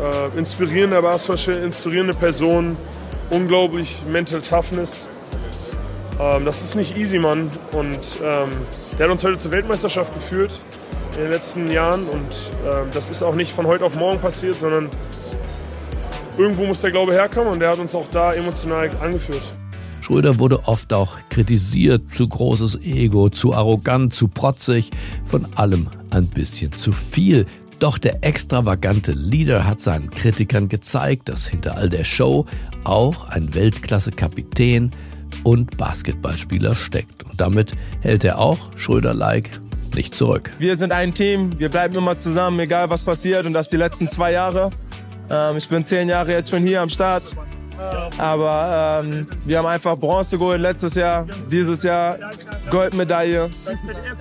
äh, 0.00 0.38
inspirierender 0.38 1.02
Basketballspieler, 1.02 1.64
inspirierende 1.64 2.14
Person, 2.14 2.78
unglaublich 3.28 4.02
Mental 4.10 4.40
Toughness. 4.40 5.10
Ähm, 6.20 6.44
das 6.44 6.62
ist 6.62 6.74
nicht 6.74 6.96
easy, 6.96 7.18
Mann. 7.18 7.50
Und 7.72 8.20
ähm, 8.22 8.50
der 8.98 9.06
hat 9.06 9.12
uns 9.12 9.24
heute 9.24 9.38
zur 9.38 9.50
Weltmeisterschaft 9.52 10.14
geführt 10.14 10.58
in 11.16 11.22
den 11.22 11.30
letzten 11.30 11.70
Jahren. 11.70 12.04
Und 12.08 12.50
ähm, 12.64 12.88
das 12.92 13.10
ist 13.10 13.22
auch 13.22 13.34
nicht 13.34 13.52
von 13.52 13.66
heute 13.66 13.84
auf 13.84 13.96
morgen 13.96 14.20
passiert, 14.20 14.54
sondern 14.54 14.88
irgendwo 16.38 16.64
muss 16.64 16.80
der 16.80 16.90
Glaube 16.90 17.12
herkommen. 17.12 17.52
Und 17.52 17.60
der 17.60 17.70
hat 17.70 17.78
uns 17.78 17.94
auch 17.94 18.08
da 18.08 18.32
emotional 18.32 18.90
angeführt. 19.00 19.42
Schröder 20.00 20.38
wurde 20.40 20.66
oft 20.66 20.92
auch 20.92 21.16
kritisiert, 21.28 22.02
zu 22.14 22.28
großes 22.28 22.80
Ego, 22.82 23.28
zu 23.30 23.54
arrogant, 23.54 24.12
zu 24.12 24.26
protzig, 24.26 24.90
von 25.24 25.46
allem 25.54 25.88
ein 26.10 26.26
bisschen 26.26 26.72
zu 26.72 26.92
viel. 26.92 27.46
Doch 27.78 27.98
der 27.98 28.24
extravagante 28.24 29.12
Leader 29.12 29.66
hat 29.66 29.80
seinen 29.80 30.10
Kritikern 30.10 30.68
gezeigt, 30.68 31.28
dass 31.28 31.46
hinter 31.46 31.76
all 31.76 31.88
der 31.88 32.04
Show 32.04 32.46
auch 32.84 33.28
ein 33.28 33.54
Weltklasse-Kapitän 33.54 34.90
und 35.44 35.76
Basketballspieler 35.76 36.74
steckt. 36.74 37.24
Und 37.24 37.40
damit 37.40 37.72
hält 38.00 38.24
er 38.24 38.38
auch, 38.38 38.58
Schröder-like, 38.76 39.60
nicht 39.94 40.14
zurück. 40.14 40.50
Wir 40.58 40.76
sind 40.76 40.92
ein 40.92 41.12
Team, 41.12 41.58
wir 41.58 41.68
bleiben 41.68 41.94
immer 41.96 42.18
zusammen, 42.18 42.58
egal 42.60 42.88
was 42.90 43.02
passiert. 43.02 43.46
Und 43.46 43.52
das 43.52 43.68
die 43.68 43.76
letzten 43.76 44.08
zwei 44.08 44.32
Jahre. 44.32 44.70
Ähm, 45.30 45.56
ich 45.56 45.68
bin 45.68 45.84
zehn 45.84 46.08
Jahre 46.08 46.32
jetzt 46.32 46.50
schon 46.50 46.62
hier 46.62 46.80
am 46.80 46.88
Start. 46.88 47.22
Aber 48.18 49.02
ähm, 49.04 49.26
wir 49.44 49.58
haben 49.58 49.66
einfach 49.66 49.96
Bronze 49.96 50.38
geholt 50.38 50.60
letztes 50.60 50.94
Jahr, 50.94 51.26
dieses 51.50 51.82
Jahr 51.82 52.18
Goldmedaille. 52.70 53.50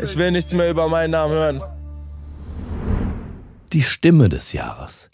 Ich 0.02 0.18
will 0.18 0.32
nichts 0.32 0.54
mehr 0.54 0.70
über 0.70 0.88
meinen 0.90 1.12
Namen 1.12 1.34
hören 1.34 1.62
die 3.74 3.84
Stimme 3.84 4.28
des 4.28 4.54
Jahres. 4.54 5.10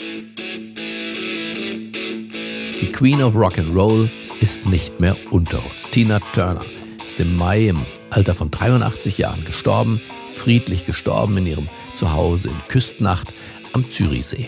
Die 2.81 2.91
Queen 2.91 3.21
of 3.21 3.35
Rock 3.35 3.59
and 3.59 3.75
Roll 3.75 4.09
ist 4.41 4.65
nicht 4.65 4.99
mehr 4.99 5.15
unter 5.31 5.57
uns. 5.57 5.89
Tina 5.91 6.19
Turner 6.33 6.65
ist 7.05 7.19
im 7.19 7.37
Mai 7.37 7.67
im 7.67 7.81
Alter 8.09 8.35
von 8.35 8.51
83 8.51 9.17
Jahren 9.17 9.43
gestorben, 9.45 10.01
friedlich 10.33 10.85
gestorben 10.85 11.37
in 11.37 11.47
ihrem 11.47 11.69
Zuhause 11.95 12.49
in 12.49 12.55
Küstnacht 12.67 13.33
am 13.73 13.89
Zürichsee. 13.89 14.47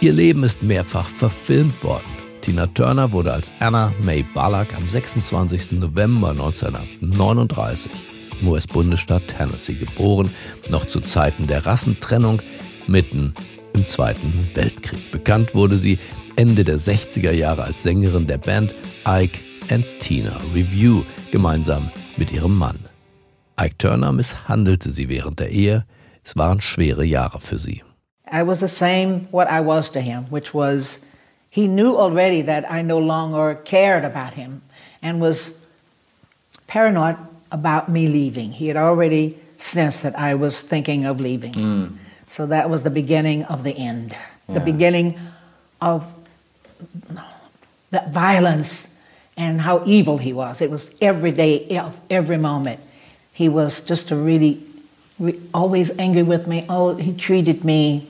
Ihr 0.00 0.12
Leben 0.12 0.44
ist 0.44 0.62
mehrfach 0.62 1.08
verfilmt 1.08 1.82
worden. 1.84 2.04
Tina 2.42 2.66
Turner 2.66 3.12
wurde 3.12 3.32
als 3.32 3.52
Anna 3.60 3.92
May 4.02 4.24
Ballack 4.34 4.74
am 4.76 4.88
26. 4.88 5.72
November 5.72 6.30
1939 6.30 7.92
im 8.40 8.48
US-Bundesstaat 8.48 9.22
Tennessee 9.28 9.74
geboren, 9.74 10.28
noch 10.68 10.88
zu 10.88 11.00
Zeiten 11.00 11.46
der 11.46 11.64
Rassentrennung 11.64 12.42
mitten 12.86 13.34
im 13.74 13.86
Zweiten 13.86 14.48
Weltkrieg. 14.54 15.12
Bekannt 15.12 15.54
wurde 15.54 15.76
sie 15.76 15.98
Ende 16.36 16.64
der 16.64 16.78
60er 16.78 17.32
Jahre 17.32 17.64
als 17.64 17.82
Sängerin 17.82 18.26
der 18.26 18.38
Band 18.38 18.74
Ike 19.06 19.38
and 19.70 19.84
Tina 20.00 20.36
Review 20.54 21.02
gemeinsam 21.30 21.90
mit 22.16 22.32
ihrem 22.32 22.56
Mann. 22.56 22.78
Ike 23.60 23.76
Turner 23.76 24.12
misshandelte 24.12 24.90
sie 24.90 25.08
während 25.08 25.40
der 25.40 25.50
Ehe. 25.50 25.84
Es 26.24 26.36
waren 26.36 26.60
schwere 26.60 27.04
Jahre 27.04 27.40
für 27.40 27.58
sie. 27.58 27.82
I 28.32 28.46
was 28.46 28.60
the 28.60 28.68
same 28.68 29.28
what 29.30 29.48
I 29.48 29.60
was 29.60 29.90
to 29.92 30.00
him, 30.00 30.24
which 30.30 30.54
was 30.54 31.00
he 31.50 31.66
knew 31.66 31.96
already 31.96 32.42
that 32.42 32.64
I 32.70 32.82
no 32.82 32.98
longer 32.98 33.54
cared 33.64 34.04
about 34.04 34.32
him 34.32 34.62
and 35.02 35.20
was 35.20 35.52
paranoid 36.66 37.16
about 37.50 37.90
me 37.90 38.08
leaving. 38.08 38.52
He 38.52 38.68
had 38.68 38.78
already 38.78 39.36
sensed 39.58 40.02
that 40.02 40.18
I 40.18 40.34
was 40.34 40.62
thinking 40.62 41.04
of 41.04 41.20
leaving. 41.20 41.52
Mm. 41.52 41.98
So 42.26 42.46
that 42.46 42.70
was 42.70 42.84
the 42.84 42.90
beginning 42.90 43.44
of 43.44 43.64
the 43.64 43.76
end, 43.76 44.16
yeah. 44.48 44.54
the 44.54 44.60
beginning 44.60 45.18
of 45.82 46.10
that 47.90 48.12
violence 48.12 48.94
and 49.36 49.60
how 49.60 49.82
evil 49.86 50.18
he 50.18 50.32
was. 50.32 50.60
It 50.60 50.70
was 50.70 50.90
every 51.00 51.32
day, 51.32 51.80
every 52.10 52.38
moment. 52.38 52.80
He 53.32 53.48
was 53.48 53.80
just 53.80 54.10
a 54.10 54.16
really, 54.16 54.60
always 55.52 55.90
angry 55.98 56.22
with 56.22 56.46
me. 56.46 56.66
Oh, 56.68 56.94
he 56.94 57.12
treated 57.14 57.64
me 57.64 58.06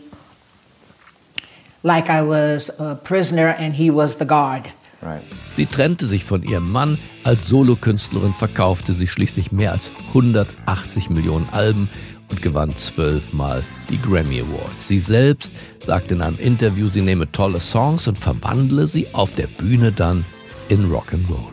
like 1.83 2.11
I 2.11 2.23
was 2.23 2.71
a 2.79 2.95
prisoner 2.95 3.49
and 3.49 3.75
he 3.75 3.91
was 3.91 4.17
the 4.17 4.25
guard. 4.25 4.71
Right. 5.01 5.23
Sie 5.53 5.67
trennte 5.67 6.07
sich 6.07 6.25
von 6.25 6.45
ihrem 6.45 6.71
Mann. 6.71 6.97
Als 7.25 7.49
Solokünstlerin 7.49 8.35
verkaufte 8.35 8.93
sie 8.93 9.09
schließlich 9.09 9.51
mehr 9.51 9.73
als 9.73 9.91
180 10.09 11.11
Millionen 11.11 11.49
Alben 11.51 11.89
und 12.33 12.43
gewann 12.43 12.75
zwölfmal 12.77 13.63
die 13.91 14.01
Grammy 14.01 14.41
Awards. 14.41 14.89
Sie 14.89 14.99
selbst 14.99 15.53
sagte 15.85 16.15
in 16.15 16.23
einem 16.23 16.39
Interview, 16.39 16.89
sie 16.89 17.03
nehme 17.03 17.31
tolle 17.31 17.61
Songs 17.61 18.09
und 18.09 18.19
verwandle 18.19 18.87
sie 18.87 19.07
auf 19.13 19.35
der 19.35 19.47
Bühne 19.47 19.93
dann 19.93 20.25
in 20.69 20.91
Rock'n'Roll. 20.91 21.53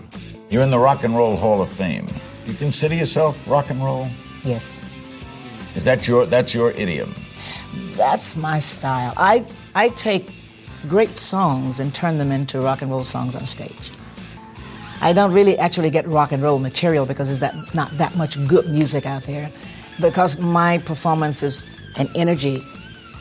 You're 0.50 0.64
in 0.64 0.72
the 0.72 0.78
Rock 0.78 1.04
and 1.04 1.16
Roll 1.16 1.40
Hall 1.40 1.62
of 1.62 1.70
Fame. 1.70 2.08
You 2.48 2.54
consider 2.58 2.96
yourself 2.96 3.36
rock 3.48 3.70
and 3.70 3.84
roll? 3.84 4.08
Yes. 4.44 4.80
Is 5.76 5.84
that 5.84 6.08
your 6.08 6.26
that's 6.26 6.56
your 6.56 6.72
idiom? 6.72 7.14
That's 7.96 8.36
my 8.36 8.60
style. 8.60 9.14
I 9.18 9.44
I 9.76 9.90
take 9.90 10.32
great 10.88 11.18
songs 11.18 11.80
and 11.80 11.94
turn 11.94 12.18
them 12.18 12.32
into 12.32 12.60
rock 12.60 12.82
and 12.82 12.90
roll 12.90 13.04
songs 13.04 13.36
on 13.36 13.46
stage. 13.46 13.92
I 15.02 15.14
don't 15.14 15.34
really 15.34 15.58
actually 15.60 15.92
get 15.92 16.08
rock 16.08 16.32
and 16.32 16.42
roll 16.42 16.58
material 16.58 17.06
because 17.06 17.28
there's 17.28 17.40
that 17.40 17.54
not 17.76 17.92
that 17.98 18.16
much 18.16 18.38
good 18.48 18.70
music 18.70 19.06
out 19.06 19.24
there. 19.24 19.52
Because 20.00 20.40
my 20.40 20.78
performance 20.80 21.44
is 21.44 21.64
an 21.98 22.10
energy 22.16 22.64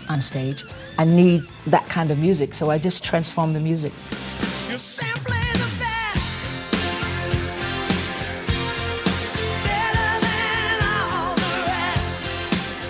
on 0.09 0.21
stage, 0.21 0.65
I 0.99 1.05
need 1.05 1.43
that 1.67 1.89
kind 1.89 2.11
of 2.11 2.19
music, 2.19 2.55
so 2.55 2.71
I 2.71 2.79
just 2.79 3.05
transform 3.05 3.53
the 3.53 3.61
music. 3.61 3.93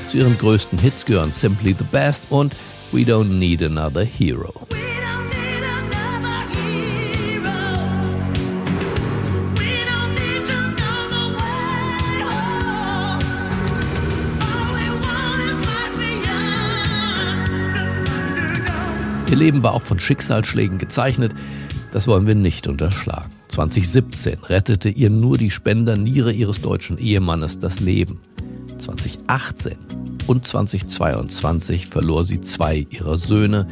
Zu 0.09 0.17
ihren 0.17 0.39
größten 0.39 0.79
Hits 0.79 1.05
gehören 1.05 1.35
Simply 1.35 1.75
the 1.79 1.85
Best 1.85 2.25
und 2.31 2.55
We 2.93 3.01
Don't 3.01 3.39
Need 3.39 3.63
Another 3.63 4.05
Hero. 4.05 4.55
Leben 19.39 19.63
war 19.63 19.73
auch 19.73 19.83
von 19.83 19.99
Schicksalsschlägen 19.99 20.79
gezeichnet. 20.79 21.35
Das 21.93 22.07
wollen 22.07 22.27
wir 22.27 22.35
nicht 22.35 22.67
unterschlagen. 22.67 23.31
2017 23.49 24.39
rettete 24.45 24.89
ihr 24.89 25.11
nur 25.11 25.39
die 25.39 25.51
Spenderniere 25.51 26.33
ihres 26.33 26.61
deutschen 26.61 26.99
Ehemannes 26.99 27.59
das 27.59 27.81
Leben. 27.81 28.21
2018 28.79 29.77
und 30.27 30.47
2022 30.47 31.87
verlor 31.87 32.25
sie 32.25 32.41
zwei 32.43 32.87
ihrer 32.91 33.17
Söhne, 33.17 33.67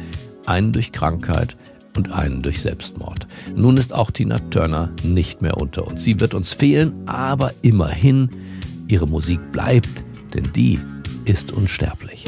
einen 0.45 0.71
durch 0.71 0.91
Krankheit 0.91 1.55
und 1.95 2.11
einen 2.11 2.41
durch 2.41 2.61
Selbstmord. 2.61 3.27
Nun 3.55 3.77
ist 3.77 3.93
auch 3.93 4.11
Tina 4.11 4.39
Turner 4.49 4.89
nicht 5.03 5.41
mehr 5.41 5.57
unter 5.57 5.85
uns. 5.87 6.03
Sie 6.03 6.19
wird 6.19 6.33
uns 6.33 6.53
fehlen, 6.53 6.93
aber 7.05 7.53
immerhin, 7.61 8.29
ihre 8.87 9.07
Musik 9.07 9.51
bleibt, 9.51 10.03
denn 10.33 10.43
die 10.55 10.79
ist 11.25 11.51
unsterblich. 11.51 12.25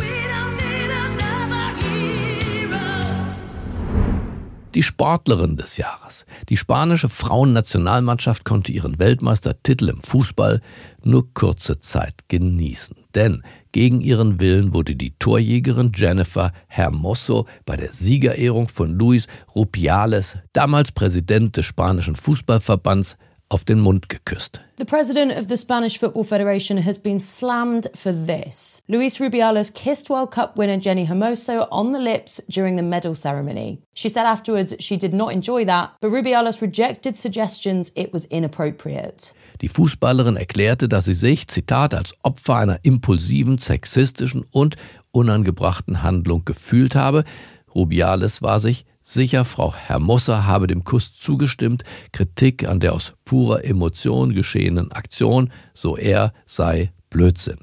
Die 4.76 4.84
Sportlerin 4.84 5.58
des 5.58 5.78
Jahres. 5.78 6.28
Die 6.48 6.58
spanische 6.58 7.10
Frauennationalmannschaft 7.10 8.46
konnte 8.46 8.72
ihren 8.72 9.00
Weltmeistertitel 9.00 9.90
im 9.90 10.02
Fußball 10.02 10.62
nur 11.04 11.34
kurze 11.34 11.80
Zeit 11.80 12.28
genießen. 12.28 12.96
Denn 13.16 13.42
gegen 13.72 14.02
ihren 14.02 14.40
Willen 14.40 14.74
wurde 14.74 14.96
die 14.96 15.16
Torjägerin 15.18 15.92
Jennifer 15.96 16.54
Hermoso 16.68 17.48
bei 17.66 17.78
der 17.78 17.94
Siegerehrung 17.94 18.68
von 18.68 18.94
Luis 18.94 19.26
Rupiales, 19.56 20.38
damals 20.54 20.92
Präsident 20.92 21.58
des 21.58 21.66
spanischen 21.66 22.16
Fußballverbands, 22.16 23.18
auf 23.50 23.66
den 23.66 23.80
Mund 23.80 24.10
geküsst. 24.10 24.62
The 24.78 24.86
president 24.86 25.36
of 25.38 25.48
the 25.50 25.58
Spanish 25.58 25.98
Football 26.00 26.24
Federation 26.24 26.86
has 26.86 26.98
been 26.98 27.20
slammed 27.20 27.90
for 27.96 28.14
this. 28.14 28.82
Luis 28.88 29.18
Rubiales 29.20 29.74
kissed 29.74 30.10
World 30.10 30.32
Cup 30.32 30.56
winner 30.58 30.80
Jenny 30.80 31.06
Hermoso 31.06 31.68
on 31.72 31.94
the 31.94 32.00
lips 32.00 32.42
during 32.48 32.78
the 32.78 32.84
medal 32.84 33.14
ceremony. 33.14 33.82
She 33.94 34.08
said 34.08 34.26
afterwards 34.26 34.76
she 34.80 34.98
did 34.98 35.14
not 35.14 35.34
enjoy 35.34 35.66
that, 35.66 35.92
but 36.00 36.12
Rubiales 36.12 36.62
rejected 36.62 37.18
suggestions 37.18 37.92
it 37.96 38.14
was 38.14 38.26
inappropriate. 38.26 39.34
Die 39.62 39.68
Fußballerin 39.68 40.38
erklärte, 40.38 40.88
dass 40.88 41.06
sie 41.06 41.14
sich, 41.14 41.48
Zitat, 41.48 41.94
als 41.94 42.14
Opfer 42.24 42.56
einer 42.56 42.80
impulsiven, 42.84 43.58
sexistischen 43.58 44.46
und 44.52 44.78
unangebrachten 45.12 46.02
Handlung 46.02 46.46
gefühlt 46.46 46.96
habe. 46.96 47.26
Rubiales 47.76 48.42
war 48.42 48.60
sich 48.62 48.86
Sicher, 49.12 49.44
Frau 49.44 49.74
Hermosa 49.74 50.46
habe 50.46 50.68
dem 50.68 50.84
Kuss 50.84 51.18
zugestimmt, 51.18 51.84
Kritik 52.12 52.68
an 52.68 52.80
der 52.80 52.94
aus 52.94 53.14
purer 53.26 53.66
Emotion 53.66 54.36
geschehenen 54.36 54.92
Aktion, 54.92 55.52
so 55.74 55.98
er, 55.98 56.32
sei 56.46 56.92
Blödsinn. 57.10 57.58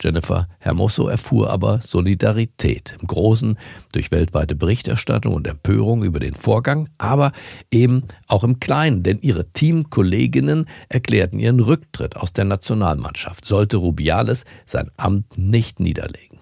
Jennifer 0.00 0.46
Hermoso 0.60 1.08
erfuhr 1.08 1.50
aber 1.50 1.80
Solidarität 1.80 2.96
im 3.00 3.08
Großen 3.08 3.58
durch 3.90 4.12
weltweite 4.12 4.54
Berichterstattung 4.54 5.34
und 5.34 5.48
Empörung 5.48 6.04
über 6.04 6.20
den 6.20 6.34
Vorgang, 6.34 6.88
aber 6.96 7.32
eben 7.72 8.04
auch 8.28 8.44
im 8.44 8.60
Kleinen, 8.60 9.02
denn 9.02 9.18
ihre 9.18 9.50
Teamkolleginnen 9.50 10.66
erklärten 10.88 11.40
ihren 11.40 11.58
Rücktritt 11.58 12.16
aus 12.16 12.32
der 12.32 12.44
Nationalmannschaft, 12.44 13.44
sollte 13.44 13.78
Rubiales 13.78 14.44
sein 14.64 14.92
Amt 14.96 15.38
nicht 15.38 15.80
niederlegen. 15.80 16.33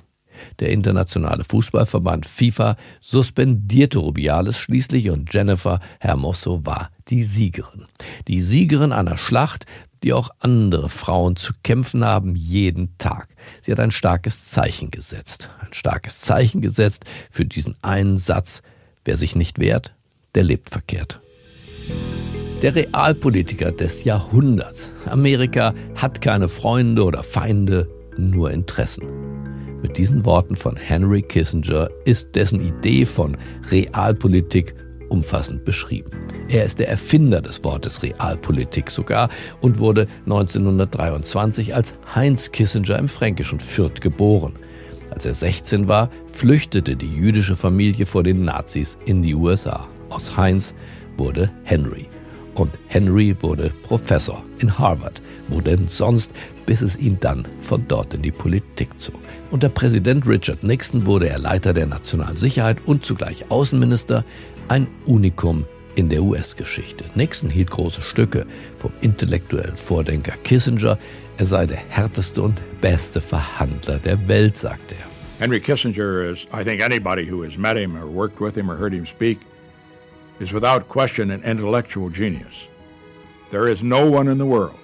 Der 0.60 0.70
internationale 0.70 1.44
Fußballverband 1.44 2.26
FIFA 2.26 2.76
suspendierte 3.00 3.98
Rubiales 3.98 4.58
schließlich 4.58 5.10
und 5.10 5.32
Jennifer 5.32 5.80
Hermoso 6.00 6.64
war 6.64 6.90
die 7.08 7.24
Siegerin. 7.24 7.86
Die 8.28 8.40
Siegerin 8.40 8.92
einer 8.92 9.16
Schlacht, 9.16 9.66
die 10.02 10.12
auch 10.12 10.30
andere 10.40 10.88
Frauen 10.88 11.36
zu 11.36 11.52
kämpfen 11.62 12.04
haben, 12.04 12.34
jeden 12.34 12.96
Tag. 12.98 13.28
Sie 13.60 13.70
hat 13.70 13.80
ein 13.80 13.90
starkes 13.90 14.50
Zeichen 14.50 14.90
gesetzt. 14.90 15.48
Ein 15.60 15.72
starkes 15.72 16.20
Zeichen 16.20 16.60
gesetzt 16.60 17.04
für 17.30 17.44
diesen 17.44 17.76
einen 17.82 18.18
Satz. 18.18 18.62
Wer 19.04 19.16
sich 19.16 19.36
nicht 19.36 19.58
wehrt, 19.58 19.94
der 20.34 20.44
lebt 20.44 20.70
verkehrt. 20.70 21.20
Der 22.62 22.74
Realpolitiker 22.76 23.72
des 23.72 24.04
Jahrhunderts. 24.04 24.88
Amerika 25.06 25.74
hat 25.96 26.20
keine 26.20 26.48
Freunde 26.48 27.04
oder 27.04 27.24
Feinde, 27.24 27.88
nur 28.16 28.52
Interessen. 28.52 29.31
Mit 29.82 29.98
diesen 29.98 30.24
Worten 30.24 30.54
von 30.54 30.76
Henry 30.76 31.22
Kissinger 31.22 31.90
ist 32.04 32.34
dessen 32.34 32.60
Idee 32.60 33.04
von 33.04 33.36
Realpolitik 33.70 34.74
umfassend 35.08 35.64
beschrieben. 35.64 36.10
Er 36.48 36.64
ist 36.64 36.78
der 36.78 36.88
Erfinder 36.88 37.42
des 37.42 37.62
Wortes 37.64 38.02
Realpolitik 38.02 38.90
sogar 38.90 39.28
und 39.60 39.80
wurde 39.80 40.06
1923 40.24 41.74
als 41.74 41.94
Heinz 42.14 42.52
Kissinger 42.52 42.98
im 42.98 43.08
fränkischen 43.08 43.60
Fürth 43.60 44.00
geboren. 44.00 44.54
Als 45.10 45.26
er 45.26 45.34
16 45.34 45.88
war, 45.88 46.08
flüchtete 46.28 46.96
die 46.96 47.12
jüdische 47.14 47.56
Familie 47.56 48.06
vor 48.06 48.22
den 48.22 48.44
Nazis 48.44 48.96
in 49.04 49.22
die 49.22 49.34
USA. 49.34 49.86
Aus 50.08 50.36
Heinz 50.36 50.74
wurde 51.18 51.50
Henry. 51.64 52.08
Und 52.54 52.78
Henry 52.88 53.34
wurde 53.40 53.70
Professor 53.82 54.44
in 54.58 54.78
Harvard. 54.78 55.22
Wo 55.48 55.60
denn 55.60 55.88
sonst, 55.88 56.30
bis 56.66 56.82
es 56.82 56.98
ihn 56.98 57.18
dann 57.20 57.46
von 57.60 57.84
dort 57.88 58.14
in 58.14 58.22
die 58.22 58.30
Politik 58.30 58.88
zog. 58.98 59.18
Unter 59.50 59.68
Präsident 59.68 60.26
Richard 60.26 60.62
Nixon 60.62 61.06
wurde 61.06 61.28
er 61.28 61.38
Leiter 61.38 61.72
der 61.72 61.86
nationalen 61.86 62.36
Sicherheit 62.36 62.78
und 62.86 63.04
zugleich 63.04 63.50
Außenminister, 63.50 64.24
ein 64.68 64.86
Unikum 65.06 65.64
in 65.94 66.08
der 66.08 66.22
US-Geschichte. 66.22 67.04
Nixon 67.14 67.50
hielt 67.50 67.70
große 67.70 68.00
Stücke 68.00 68.46
vom 68.78 68.92
intellektuellen 69.00 69.76
Vordenker 69.76 70.32
Kissinger. 70.44 70.98
Er 71.38 71.46
sei 71.46 71.66
der 71.66 71.82
härteste 71.88 72.42
und 72.42 72.60
beste 72.80 73.20
Verhandler 73.20 73.98
der 73.98 74.28
Welt, 74.28 74.56
sagte 74.56 74.94
er. 74.94 75.12
Henry 75.38 75.60
Kissinger 75.60 76.30
is, 76.30 76.46
I 76.52 76.62
think 76.62 76.80
anybody 76.80 77.28
who 77.28 77.42
has 77.42 77.56
met 77.58 77.76
him 77.76 77.96
or 77.96 78.06
worked 78.06 78.40
with 78.40 78.54
him 78.54 78.70
or 78.70 78.78
heard 78.78 78.94
him 78.94 79.04
speak, 79.04 79.40
is 80.40 80.52
without 80.52 80.88
question 80.88 81.30
an 81.30 81.42
intellectual 81.42 82.10
genius. 82.10 82.66
There 83.50 83.68
is 83.68 83.82
no 83.82 84.08
one 84.10 84.28
in 84.28 84.38
the 84.38 84.46
world, 84.46 84.78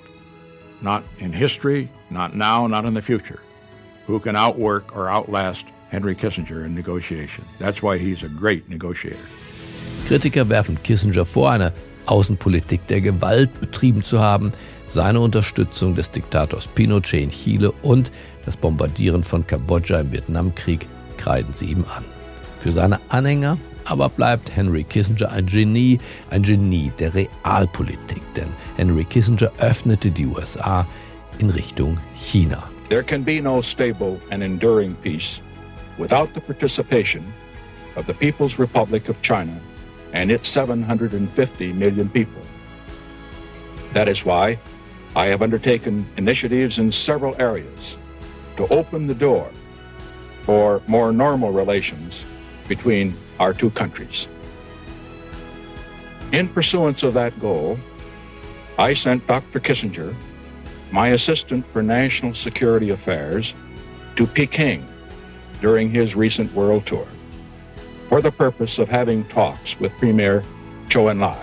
not 0.83 1.03
in 1.19 1.33
history, 1.33 1.89
not 2.11 2.35
now, 2.35 2.67
not 2.67 2.85
in 2.85 2.95
the 2.95 3.03
future, 3.03 3.41
who 4.07 4.21
can 4.21 4.37
outwork 4.37 4.95
or 4.97 5.09
outlast 5.09 5.65
Henry 5.91 6.15
Kissinger 6.15 6.65
in 6.65 6.75
negotiation. 6.75 7.45
That's 7.59 7.83
why 7.83 7.99
he's 7.99 8.23
a 8.23 8.29
great 8.29 8.69
negotiator. 8.69 9.17
Kritiker 10.07 10.49
werfen 10.49 10.79
Kissinger 10.83 11.25
vor, 11.25 11.51
eine 11.51 11.73
Außenpolitik 12.07 12.87
der 12.87 13.01
Gewalt 13.01 13.61
betrieben 13.61 14.03
zu 14.03 14.19
haben, 14.19 14.53
seine 14.89 15.21
Unterstützung 15.21 15.95
des 15.95 16.11
Diktators 16.11 16.67
Pinochet 16.67 17.23
in 17.23 17.31
Chile 17.31 17.73
und 17.83 18.11
das 18.47 18.57
Bombardieren 18.57 19.23
von 19.23 19.47
Kambodscha 19.47 20.01
im 20.01 20.13
Vietnamkrieg 20.13 20.87
kreiden 21.19 21.53
sie 21.53 21.67
ihm 21.67 21.85
an. 21.95 22.05
Für 22.61 22.73
seine 22.73 22.99
Anhänger 23.11 23.59
aber 23.88 24.09
bleibt 24.09 24.55
Henry 24.55 24.85
Kissinger 24.85 25.33
ein 25.33 25.46
Genie, 25.46 25.98
ein 26.31 26.42
Genie 26.42 26.92
der 26.98 27.14
Realpolitik, 27.14 28.22
denn 28.35 28.48
Henry 28.77 29.05
Kissinger 29.05 29.51
öffnete 29.59 30.11
die 30.11 30.27
USA 30.27 30.87
in 31.38 31.51
Richtung 31.51 31.98
China. 32.14 32.62
There 32.88 33.03
can 33.03 33.22
be 33.22 33.40
no 33.40 33.62
stable 33.62 34.18
and 34.31 34.42
enduring 34.42 34.94
peace 35.03 35.40
without 35.98 36.33
the 36.35 36.40
participation 36.40 37.22
of 37.96 38.07
the 38.07 38.14
People's 38.14 38.59
Republic 38.59 39.09
of 39.09 39.20
China 39.22 39.59
and 40.12 40.31
its 40.31 40.53
750 40.53 41.72
million 41.72 42.09
people. 42.09 42.42
That 43.94 44.09
is 44.09 44.24
why 44.24 44.59
I 45.16 45.27
have 45.27 45.42
undertaken 45.42 46.07
initiatives 46.16 46.79
in 46.79 46.92
several 46.92 47.35
areas 47.40 47.96
to 48.57 48.66
open 48.68 49.07
the 49.07 49.14
door 49.14 49.48
for 50.44 50.83
more 50.87 51.12
normal 51.12 51.53
relations 51.53 52.22
between 52.68 53.16
our 53.40 53.52
two 53.52 53.70
countries. 53.70 54.26
In 56.33 56.48
pursuance 56.48 57.02
of 57.02 57.14
that 57.14 57.38
goal, 57.40 57.78
I 58.78 58.94
sent 58.94 59.26
Dr. 59.26 59.61
Kissinger 59.61 60.14
my 60.90 61.09
assistant 61.09 61.64
for 61.72 61.83
national 61.83 62.35
security 62.35 62.90
affairs, 62.90 63.54
to 64.16 64.26
Peking 64.26 64.87
during 65.61 65.90
his 65.90 66.14
recent 66.14 66.52
world 66.54 66.87
tour 66.87 67.07
for 68.09 68.22
the 68.22 68.31
purpose 68.31 68.78
of 68.78 68.88
having 68.88 69.24
talks 69.28 69.78
with 69.81 69.92
Premier 69.98 70.42
Zhou 70.88 71.11
Enlai. 71.11 71.37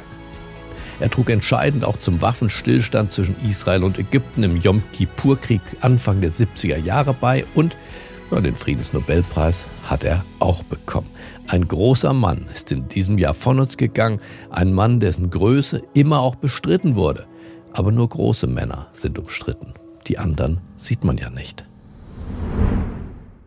Er 0.99 1.09
trug 1.09 1.29
entscheidend 1.29 1.83
auch 1.83 1.97
zum 1.97 2.21
Waffenstillstand 2.21 3.11
zwischen 3.11 3.35
Israel 3.47 3.83
und 3.83 3.99
Ägypten 3.99 4.43
im 4.43 4.57
Yom 4.61 4.81
Kippur-Krieg 4.93 5.61
Anfang 5.81 6.21
der 6.21 6.31
70er 6.31 6.77
Jahre 6.77 7.13
bei 7.13 7.45
und 7.53 7.75
ja, 8.31 8.39
den 8.39 8.55
Friedensnobelpreis 8.55 9.65
hat 9.89 10.04
er 10.04 10.26
auch 10.39 10.63
bekommen. 10.63 11.10
Ein 11.48 11.67
großer 11.67 12.13
Mann 12.13 12.48
ist 12.54 12.71
in 12.71 12.88
diesem 12.88 13.17
Jahr 13.17 13.34
von 13.34 13.60
uns 13.60 13.78
gegangen, 13.78 14.19
ein 14.50 14.74
Mann, 14.74 15.00
dessen 15.00 15.30
Größe 15.30 15.84
immer 15.93 16.19
auch 16.19 16.36
bestritten 16.36 16.95
wurde. 16.95 17.28
Aber 17.71 17.91
nur 17.91 18.10
große 18.10 18.48
Männer 18.48 18.88
sind 18.93 19.19
umstritten. 19.19 19.74
Die 20.08 20.17
anderen 20.17 20.60
sieht 20.78 21.04
man 21.04 21.17
ja 21.17 21.30
nicht. 21.30 21.65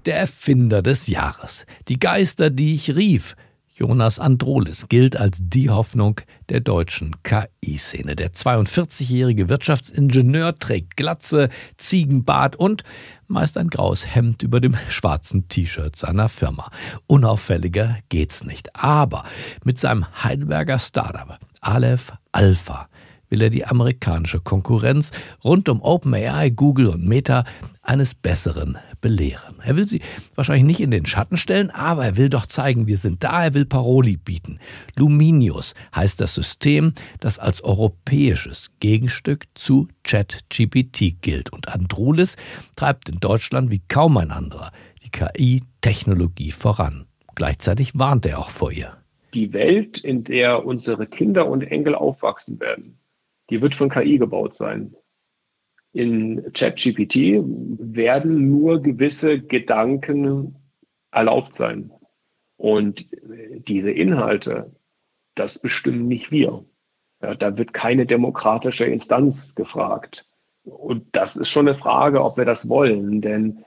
Der 0.07 0.17
Erfinder 0.17 0.83
des 0.83 1.07
Jahres. 1.07 1.67
Die 1.89 1.99
Geister, 1.99 2.51
die 2.51 2.75
ich 2.75 2.95
rief. 2.95 3.37
Jonas 3.79 4.19
Androlis 4.19 4.89
gilt 4.89 5.17
als 5.17 5.39
die 5.41 5.71
Hoffnung 5.71 6.21
der 6.49 6.59
deutschen 6.59 7.15
KI-Szene. 7.23 8.17
Der 8.17 8.33
42-jährige 8.33 9.49
Wirtschaftsingenieur 9.49 10.59
trägt 10.59 10.97
Glatze, 10.97 11.49
Ziegenbart 11.77 12.57
und 12.57 12.83
meist 13.29 13.57
ein 13.57 13.69
graues 13.69 14.05
Hemd 14.13 14.43
über 14.43 14.61
dem 14.61 14.75
schwarzen 14.89 15.47
T-Shirt 15.47 15.95
seiner 15.95 16.29
Firma. 16.29 16.73
Unauffälliger 17.07 17.99
geht's 18.09 18.43
nicht. 18.43 18.75
Aber 18.75 19.23
mit 19.63 19.79
seinem 19.79 20.07
Heidelberger 20.25 20.81
Startup 20.81 21.39
Aleph 21.61 22.13
Alpha 22.33 22.88
will 23.29 23.43
er 23.43 23.51
die 23.51 23.65
amerikanische 23.65 24.41
Konkurrenz 24.41 25.11
rund 25.45 25.69
um 25.69 25.83
OpenAI, 25.83 26.51
Google 26.51 26.89
und 26.89 27.07
Meta 27.07 27.45
eines 27.83 28.15
Besseren 28.15 28.77
belehren. 29.01 29.57
Er 29.65 29.77
will 29.77 29.89
sie 29.89 30.03
wahrscheinlich 30.35 30.65
nicht 30.65 30.81
in 30.81 30.91
den 30.91 31.07
Schatten 31.07 31.37
stellen, 31.37 31.71
aber 31.71 32.05
er 32.05 32.17
will 32.17 32.29
doch 32.29 32.47
zeigen, 32.47 32.87
wir 32.87 32.99
sind 32.99 33.25
da, 33.25 33.45
er 33.45 33.55
will 33.55 33.65
Paroli 33.65 34.17
bieten. 34.17 34.59
Luminius 34.97 35.75
heißt 35.95 36.21
das 36.21 36.35
System, 36.35 36.93
das 37.21 37.39
als 37.39 37.63
europäisches 37.63 38.71
Gegenstück 38.81 39.47
zu 39.55 39.89
ChatGPT 40.05 41.23
gilt. 41.23 41.51
Und 41.51 41.69
Andrulis 41.69 42.37
treibt 42.77 43.09
in 43.09 43.21
Deutschland 43.21 43.71
wie 43.71 43.83
kaum 43.89 44.17
ein 44.19 44.31
anderer 44.31 44.73
die 45.03 45.11
KI-Technologie 45.11 46.51
voran. 46.51 47.07
Gleichzeitig 47.35 47.99
warnt 47.99 48.27
er 48.27 48.39
auch 48.39 48.51
vor 48.51 48.73
ihr. 48.73 48.97
Die 49.35 49.53
Welt, 49.53 49.99
in 49.99 50.25
der 50.25 50.65
unsere 50.65 51.07
Kinder 51.07 51.49
und 51.49 51.63
Enkel 51.63 51.95
aufwachsen 51.95 52.59
werden, 52.61 52.99
die 53.51 53.61
wird 53.63 53.75
von 53.75 53.89
KI 53.89 54.19
gebaut 54.19 54.55
sein. 54.55 54.95
In 55.93 56.53
ChatGPT 56.53 57.43
werden 57.43 58.51
nur 58.51 58.83
gewisse 58.83 59.41
Gedanken 59.41 60.57
erlaubt 61.11 61.55
sein. 61.55 61.91
Und 62.57 63.07
diese 63.69 63.91
Inhalte, 63.91 64.75
das 65.35 65.59
bestimmen 65.59 66.09
nicht 66.09 66.31
wir. 66.31 66.65
Ja, 67.23 67.35
da 67.35 67.57
wird 67.57 67.73
keine 67.73 68.07
demokratische 68.07 68.85
Instanz 68.85 69.55
gefragt. 69.55 70.27
Und 70.65 71.07
das 71.13 71.37
ist 71.37 71.49
schon 71.49 71.69
eine 71.69 71.79
Frage, 71.79 72.23
ob 72.23 72.37
wir 72.37 72.45
das 72.45 72.69
wollen, 72.69 73.21
denn 73.21 73.65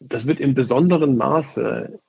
das 0.00 0.26
wird 0.26 0.40
in 0.40 0.54
besonderem 0.54 1.16
Maße 1.16 2.00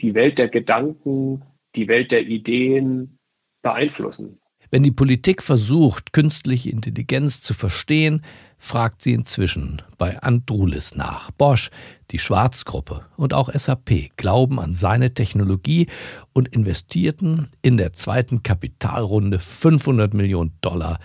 die 0.00 0.14
Welt 0.14 0.38
der 0.38 0.48
Gedanken, 0.48 1.42
die 1.76 1.88
Welt 1.88 2.12
der 2.12 2.26
Ideen 2.26 3.18
beeinflussen. 3.62 4.41
Wenn 4.74 4.82
die 4.82 4.90
Politik 4.90 5.42
versucht, 5.42 6.14
künstliche 6.14 6.70
Intelligenz 6.70 7.42
zu 7.42 7.52
verstehen, 7.52 8.22
fragt 8.56 9.02
sie 9.02 9.12
inzwischen 9.12 9.82
bei 9.98 10.18
Andrulis 10.22 10.94
nach. 10.94 11.30
Bosch, 11.30 11.68
die 12.10 12.18
Schwarzgruppe 12.18 13.04
und 13.18 13.34
auch 13.34 13.52
SAP 13.52 14.16
glauben 14.16 14.58
an 14.58 14.72
seine 14.72 15.12
Technologie 15.12 15.88
und 16.32 16.48
investierten 16.48 17.50
in 17.60 17.76
der 17.76 17.92
zweiten 17.92 18.42
Kapitalrunde 18.42 19.40
500 19.40 20.14
Millionen 20.14 20.52
Dollar 20.62 21.00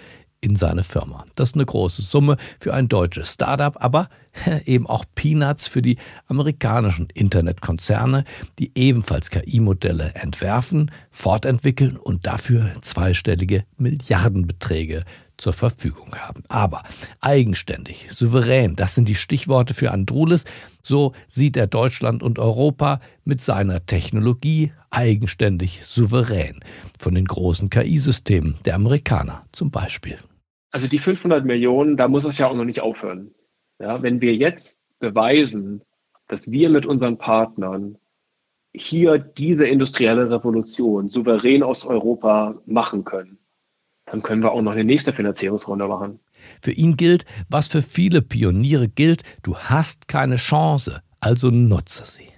in 0.48 0.56
seine 0.56 0.84
Firma. 0.84 1.26
Das 1.36 1.50
ist 1.50 1.56
eine 1.56 1.66
große 1.66 2.02
Summe 2.02 2.38
für 2.60 2.74
ein 2.74 2.88
deutsches 2.88 3.34
Startup, 3.34 3.76
aber 3.84 4.08
eben 4.66 4.88
auch 4.88 5.04
Peanuts 5.14 5.68
für 5.68 5.82
die 5.82 5.98
amerikanischen 6.28 7.10
Internetkonzerne, 7.14 8.24
die 8.58 8.72
ebenfalls 8.76 9.30
KI-Modelle 9.30 10.12
entwerfen, 10.16 10.92
fortentwickeln 11.12 11.98
und 11.98 12.26
dafür 12.26 12.72
zweistellige 12.82 13.66
Milliardenbeträge 13.78 15.04
zur 15.36 15.54
Verfügung 15.54 16.16
haben. 16.16 16.44
Aber 16.48 16.84
eigenständig, 17.20 18.08
souverän, 18.12 18.76
das 18.76 18.96
sind 18.96 19.08
die 19.08 19.16
Stichworte 19.16 19.74
für 19.74 19.92
Andrulis. 19.92 20.46
So 20.82 21.14
sieht 21.28 21.58
er 21.58 21.68
Deutschland 21.68 22.24
und 22.24 22.40
Europa 22.40 23.02
mit 23.24 23.44
seiner 23.44 23.86
Technologie 23.86 24.72
eigenständig, 24.90 25.82
souverän. 25.84 26.62
Von 26.98 27.16
den 27.16 27.26
großen 27.26 27.70
KI-Systemen 27.70 28.56
der 28.66 28.76
Amerikaner 28.76 29.44
zum 29.52 29.70
Beispiel. 29.70 30.18
Also 30.78 30.88
die 30.88 31.00
500 31.00 31.44
Millionen, 31.44 31.98
da 31.98 32.08
muss 32.08 32.24
es 32.24 32.38
ja 32.38 32.48
auch 32.48 32.54
noch 32.54 32.64
nicht 32.64 32.82
aufhören. 32.82 33.32
Ja, 33.80 34.04
wenn 34.04 34.22
wir 34.22 34.36
jetzt 34.36 34.80
beweisen, 35.00 35.82
dass 36.28 36.52
wir 36.52 36.70
mit 36.70 36.86
unseren 36.86 37.18
Partnern 37.18 37.98
hier 38.76 39.18
diese 39.18 39.66
industrielle 39.66 40.30
Revolution 40.30 41.10
souverän 41.10 41.64
aus 41.64 41.84
Europa 41.84 42.62
machen 42.68 43.06
können, 43.06 43.40
dann 44.06 44.22
können 44.22 44.44
wir 44.44 44.52
auch 44.52 44.62
noch 44.62 44.74
eine 44.74 44.84
nächste 44.84 45.14
Finanzierungsrunde 45.14 45.88
machen. 45.88 46.20
Für 46.62 46.74
ihn 46.74 46.96
gilt, 46.96 47.26
was 47.50 47.70
für 47.70 47.82
viele 47.82 48.22
Pioniere 48.22 48.88
gilt, 48.88 49.24
du 49.42 49.58
hast 49.58 50.08
keine 50.08 50.36
Chance, 50.36 51.02
also 51.20 51.50
nutze 51.50 52.06
sie. 52.06 52.37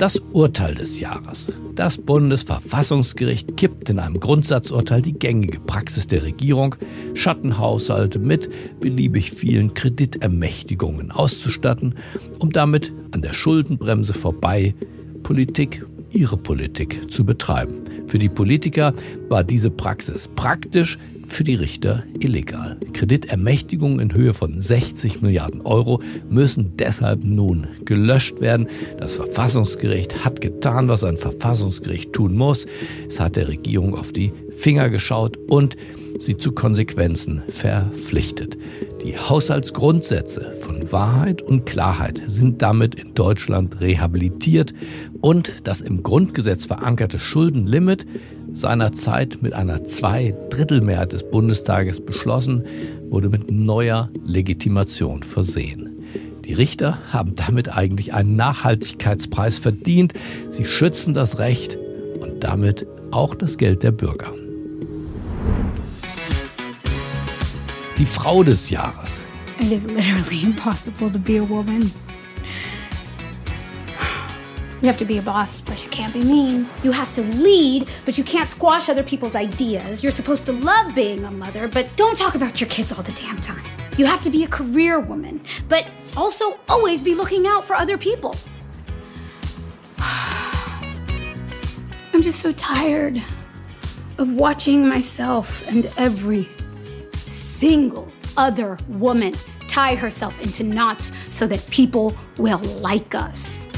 Das 0.00 0.16
Urteil 0.32 0.74
des 0.76 0.98
Jahres. 0.98 1.52
Das 1.74 1.98
Bundesverfassungsgericht 1.98 3.58
kippt 3.58 3.90
in 3.90 3.98
einem 3.98 4.18
Grundsatzurteil 4.18 5.02
die 5.02 5.12
gängige 5.12 5.60
Praxis 5.60 6.06
der 6.06 6.22
Regierung, 6.22 6.74
Schattenhaushalte 7.12 8.18
mit 8.18 8.48
beliebig 8.80 9.30
vielen 9.30 9.74
Kreditermächtigungen 9.74 11.10
auszustatten, 11.10 11.96
um 12.38 12.50
damit 12.50 12.94
an 13.12 13.20
der 13.20 13.34
Schuldenbremse 13.34 14.14
vorbei 14.14 14.74
Politik, 15.22 15.84
ihre 16.08 16.38
Politik 16.38 17.12
zu 17.12 17.26
betreiben. 17.26 17.80
Für 18.06 18.18
die 18.18 18.30
Politiker 18.30 18.94
war 19.28 19.44
diese 19.44 19.70
Praxis 19.70 20.28
praktisch, 20.28 20.98
für 21.30 21.44
die 21.44 21.54
Richter 21.54 22.04
illegal. 22.18 22.76
Kreditermächtigungen 22.92 24.00
in 24.00 24.14
Höhe 24.14 24.34
von 24.34 24.60
60 24.60 25.22
Milliarden 25.22 25.60
Euro 25.62 26.02
müssen 26.28 26.76
deshalb 26.76 27.24
nun 27.24 27.66
gelöscht 27.84 28.40
werden. 28.40 28.68
Das 28.98 29.14
Verfassungsgericht 29.14 30.24
hat 30.24 30.40
getan, 30.40 30.88
was 30.88 31.04
ein 31.04 31.16
Verfassungsgericht 31.16 32.12
tun 32.12 32.34
muss. 32.34 32.66
Es 33.08 33.20
hat 33.20 33.36
der 33.36 33.48
Regierung 33.48 33.94
auf 33.94 34.12
die 34.12 34.32
Finger 34.56 34.90
geschaut 34.90 35.38
und 35.48 35.76
sie 36.18 36.36
zu 36.36 36.52
Konsequenzen 36.52 37.42
verpflichtet. 37.48 38.58
Die 39.02 39.16
Haushaltsgrundsätze 39.16 40.52
von 40.60 40.92
Wahrheit 40.92 41.40
und 41.40 41.64
Klarheit 41.64 42.20
sind 42.26 42.60
damit 42.60 42.94
in 42.94 43.14
Deutschland 43.14 43.80
rehabilitiert 43.80 44.74
und 45.22 45.54
das 45.64 45.80
im 45.80 46.02
Grundgesetz 46.02 46.66
verankerte 46.66 47.18
Schuldenlimit 47.18 48.06
seinerzeit 48.52 49.42
mit 49.42 49.52
einer 49.54 49.84
Zweidrittelmehrheit 49.84 51.12
des 51.12 51.22
Bundestages 51.22 52.04
beschlossen, 52.04 52.64
wurde 53.08 53.28
mit 53.28 53.50
neuer 53.50 54.10
Legitimation 54.24 55.22
versehen. 55.22 55.90
Die 56.44 56.54
Richter 56.54 56.98
haben 57.12 57.34
damit 57.36 57.68
eigentlich 57.68 58.12
einen 58.12 58.36
Nachhaltigkeitspreis 58.36 59.58
verdient. 59.58 60.14
Sie 60.50 60.64
schützen 60.64 61.14
das 61.14 61.38
Recht 61.38 61.78
und 62.20 62.42
damit 62.42 62.86
auch 63.12 63.34
das 63.34 63.56
Geld 63.56 63.82
der 63.82 63.92
Bürger. 63.92 64.32
Die 67.98 68.06
Frau 68.06 68.42
des 68.42 68.70
Jahres. 68.70 69.20
It 69.60 69.70
is 69.72 69.86
literally 69.86 70.42
impossible 70.42 71.10
to 71.12 71.18
be 71.18 71.38
a 71.38 71.48
woman. 71.48 71.92
You 74.80 74.86
have 74.86 74.98
to 74.98 75.04
be 75.04 75.18
a 75.18 75.22
boss, 75.22 75.60
but 75.60 75.82
you 75.84 75.90
can't 75.90 76.14
be 76.14 76.22
mean. 76.22 76.66
You 76.82 76.92
have 76.92 77.12
to 77.14 77.22
lead, 77.22 77.90
but 78.06 78.16
you 78.16 78.24
can't 78.24 78.48
squash 78.48 78.88
other 78.88 79.02
people's 79.02 79.34
ideas. 79.34 80.02
You're 80.02 80.10
supposed 80.10 80.46
to 80.46 80.52
love 80.52 80.94
being 80.94 81.22
a 81.24 81.30
mother, 81.30 81.68
but 81.68 81.94
don't 81.96 82.16
talk 82.16 82.34
about 82.34 82.62
your 82.62 82.70
kids 82.70 82.90
all 82.90 83.02
the 83.02 83.12
damn 83.12 83.38
time. 83.42 83.62
You 83.98 84.06
have 84.06 84.22
to 84.22 84.30
be 84.30 84.44
a 84.44 84.48
career 84.48 84.98
woman, 84.98 85.42
but 85.68 85.86
also 86.16 86.58
always 86.66 87.02
be 87.02 87.14
looking 87.14 87.46
out 87.46 87.66
for 87.66 87.76
other 87.76 87.98
people. 87.98 88.34
I'm 89.98 92.22
just 92.22 92.40
so 92.40 92.50
tired 92.52 93.22
of 94.16 94.32
watching 94.32 94.88
myself 94.88 95.68
and 95.68 95.92
every 95.98 96.48
single 97.16 98.10
other 98.38 98.78
woman 98.88 99.34
tie 99.68 99.94
herself 99.94 100.42
into 100.42 100.64
knots 100.64 101.12
so 101.28 101.46
that 101.46 101.68
people 101.70 102.16
will 102.38 102.60
like 102.80 103.14
us. 103.14 103.69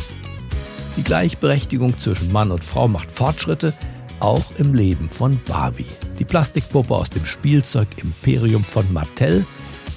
Die 0.96 1.02
Gleichberechtigung 1.02 1.98
zwischen 1.98 2.32
Mann 2.32 2.50
und 2.50 2.62
Frau 2.62 2.86
macht 2.86 3.10
Fortschritte, 3.10 3.72
auch 4.20 4.44
im 4.58 4.74
Leben 4.74 5.08
von 5.08 5.40
Barbie. 5.48 5.86
Die 6.18 6.24
Plastikpuppe 6.24 6.94
aus 6.94 7.08
dem 7.10 7.24
Spielzeug 7.24 7.88
Imperium 7.96 8.62
von 8.62 8.92
Mattel, 8.92 9.46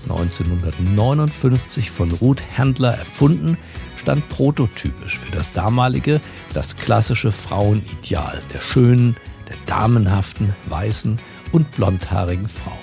1959 0.04 1.92
von 1.92 2.12
Ruth 2.12 2.42
Handler 2.58 2.94
erfunden, 2.94 3.58
stand 3.98 4.28
prototypisch 4.30 5.20
für 5.20 5.32
das 5.32 5.52
damalige, 5.52 6.22
das 6.54 6.78
klassische 6.78 7.32
Frauenideal 7.32 8.40
der 8.54 8.62
schönen, 8.62 9.16
der 9.50 9.58
damenhaften, 9.66 10.56
weißen 10.70 11.20
und 11.52 11.72
blondhaarigen 11.72 12.48
Frau. 12.48 12.78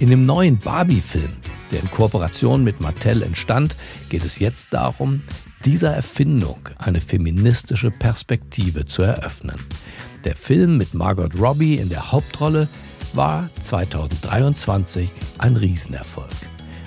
In 0.00 0.10
dem 0.10 0.26
neuen 0.26 0.58
Barbie-Film, 0.58 1.32
der 1.72 1.80
in 1.80 1.90
Kooperation 1.90 2.62
mit 2.62 2.80
Mattel 2.80 3.22
entstand, 3.22 3.74
geht 4.10 4.24
es 4.24 4.38
jetzt 4.38 4.72
darum, 4.72 5.22
dieser 5.64 5.94
Erfindung 5.94 6.68
eine 6.78 7.00
feministische 7.00 7.90
Perspektive 7.90 8.86
zu 8.86 9.02
eröffnen. 9.02 9.56
Der 10.24 10.36
Film 10.36 10.76
mit 10.76 10.94
Margot 10.94 11.34
Robbie 11.38 11.76
in 11.76 11.88
der 11.88 12.12
Hauptrolle 12.12 12.68
war 13.14 13.48
2023 13.60 15.10
ein 15.38 15.56
Riesenerfolg. 15.56 16.30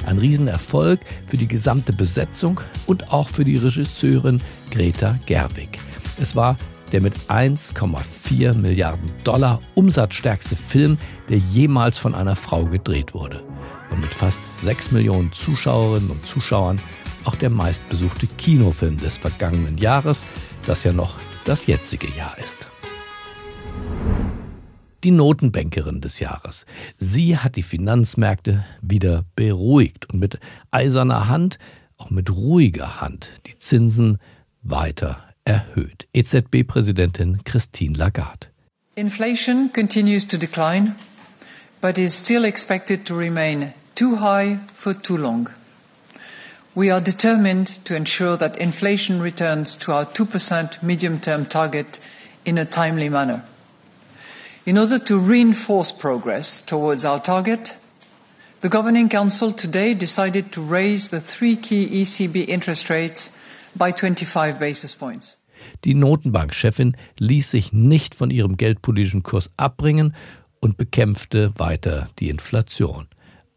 Ein 0.05 0.19
Riesenerfolg 0.19 0.99
für 1.27 1.37
die 1.37 1.47
gesamte 1.47 1.93
Besetzung 1.93 2.59
und 2.85 3.11
auch 3.11 3.27
für 3.27 3.43
die 3.43 3.57
Regisseurin 3.57 4.41
Greta 4.71 5.17
Gerwig. 5.25 5.79
Es 6.19 6.35
war 6.35 6.57
der 6.91 7.01
mit 7.01 7.15
1,4 7.27 8.55
Milliarden 8.55 9.11
Dollar 9.23 9.61
umsatzstärkste 9.75 10.55
Film, 10.55 10.97
der 11.29 11.37
jemals 11.37 11.97
von 11.97 12.15
einer 12.15 12.35
Frau 12.35 12.65
gedreht 12.65 13.13
wurde. 13.13 13.43
Und 13.91 14.01
mit 14.01 14.13
fast 14.13 14.41
6 14.63 14.91
Millionen 14.91 15.31
Zuschauerinnen 15.31 16.09
und 16.09 16.25
Zuschauern 16.25 16.79
auch 17.27 17.35
der 17.35 17.49
meistbesuchte 17.49 18.25
Kinofilm 18.25 18.97
des 18.97 19.17
vergangenen 19.17 19.77
Jahres, 19.77 20.25
das 20.65 20.85
ja 20.85 20.93
noch 20.93 21.17
das 21.43 21.67
jetzige 21.67 22.07
Jahr 22.07 22.37
ist. 22.37 22.67
Die 25.03 25.11
Notenbankerin 25.11 26.01
des 26.01 26.19
Jahres. 26.19 26.65
Sie 26.97 27.37
hat 27.37 27.55
die 27.57 27.63
Finanzmärkte 27.63 28.65
wieder 28.81 29.25
beruhigt 29.35 30.09
und 30.09 30.19
mit 30.19 30.39
eiserner 30.71 31.27
Hand, 31.27 31.59
auch 31.97 32.09
mit 32.09 32.31
ruhiger 32.31 33.01
Hand, 33.01 33.29
die 33.45 33.57
Zinsen 33.57 34.19
weiter 34.63 35.23
erhöht. 35.45 36.07
EZB-Präsidentin 36.13 37.43
Christine 37.43 37.97
Lagarde. 37.97 38.47
Inflation 38.95 39.69
continues 39.73 40.27
to 40.27 40.37
decline, 40.37 40.95
but 41.81 41.97
is 41.97 42.17
still 42.17 42.45
expected 42.45 43.05
to 43.05 43.15
remain 43.15 43.73
too 43.95 44.17
high 44.19 44.59
for 44.73 44.99
too 44.99 45.17
long. 45.17 45.49
We 46.77 46.91
are 46.91 47.01
determined 47.01 47.83
to 47.85 47.95
ensure 47.95 48.37
that 48.37 48.55
inflation 48.57 49.19
returns 49.19 49.75
to 49.77 49.93
our 49.93 50.05
2% 50.05 50.83
medium 50.83 51.19
term 51.19 51.47
target 51.47 51.99
in 52.45 52.59
a 52.59 52.65
timely 52.65 53.09
manner. 53.09 53.43
In 54.63 54.77
order 54.77 54.99
to 54.99 55.17
reinforce 55.17 55.91
progress 55.91 56.61
towards 56.61 57.03
our 57.03 57.19
target, 57.19 57.73
the 58.61 58.69
Governing 58.69 59.09
Council 59.09 59.51
today 59.51 59.95
decided 59.95 60.51
to 60.51 60.61
raise 60.61 61.09
the 61.09 61.19
three 61.19 61.55
key 61.55 62.03
ECB 62.03 62.47
interest 62.47 62.91
rates 62.91 63.31
by 63.75 63.91
25 63.91 64.59
basis 64.59 64.93
points. 64.93 65.35
Die 65.83 65.95
Notenbankchefin 65.95 66.95
ließ 67.17 67.49
sich 67.49 67.73
nicht 67.73 68.13
von 68.13 68.29
ihrem 68.29 68.55
geldpolitischen 68.55 69.23
Kurs 69.23 69.49
abbringen 69.57 70.13
und 70.59 70.77
bekämpfte 70.77 71.53
weiter 71.57 72.07
die 72.19 72.29
Inflation. 72.29 73.07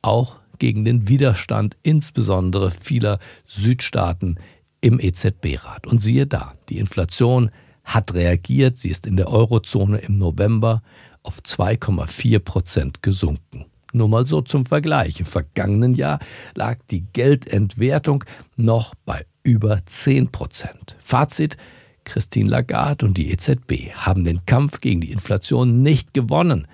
Auch 0.00 0.39
gegen 0.60 0.84
den 0.84 1.08
Widerstand 1.08 1.76
insbesondere 1.82 2.70
vieler 2.70 3.18
Südstaaten 3.46 4.38
im 4.80 5.00
EZB-Rat. 5.00 5.88
Und 5.88 6.00
siehe 6.00 6.28
da, 6.28 6.54
die 6.68 6.78
Inflation 6.78 7.50
hat 7.82 8.14
reagiert. 8.14 8.76
Sie 8.78 8.90
ist 8.90 9.06
in 9.06 9.16
der 9.16 9.28
Eurozone 9.28 9.98
im 9.98 10.18
November 10.18 10.82
auf 11.22 11.38
2,4 11.40 12.38
Prozent 12.38 13.02
gesunken. 13.02 13.66
Nur 13.92 14.08
mal 14.08 14.26
so 14.26 14.40
zum 14.40 14.66
Vergleich. 14.66 15.18
Im 15.18 15.26
vergangenen 15.26 15.94
Jahr 15.94 16.20
lag 16.54 16.78
die 16.90 17.04
Geldentwertung 17.12 18.24
noch 18.56 18.94
bei 19.04 19.26
über 19.42 19.84
10 19.84 20.30
Prozent. 20.30 20.96
Fazit, 21.00 21.56
Christine 22.04 22.50
Lagarde 22.50 23.06
und 23.06 23.18
die 23.18 23.30
EZB 23.30 23.92
haben 23.94 24.24
den 24.24 24.46
Kampf 24.46 24.80
gegen 24.80 25.00
die 25.00 25.10
Inflation 25.10 25.82
nicht 25.82 26.14
gewonnen. 26.14 26.66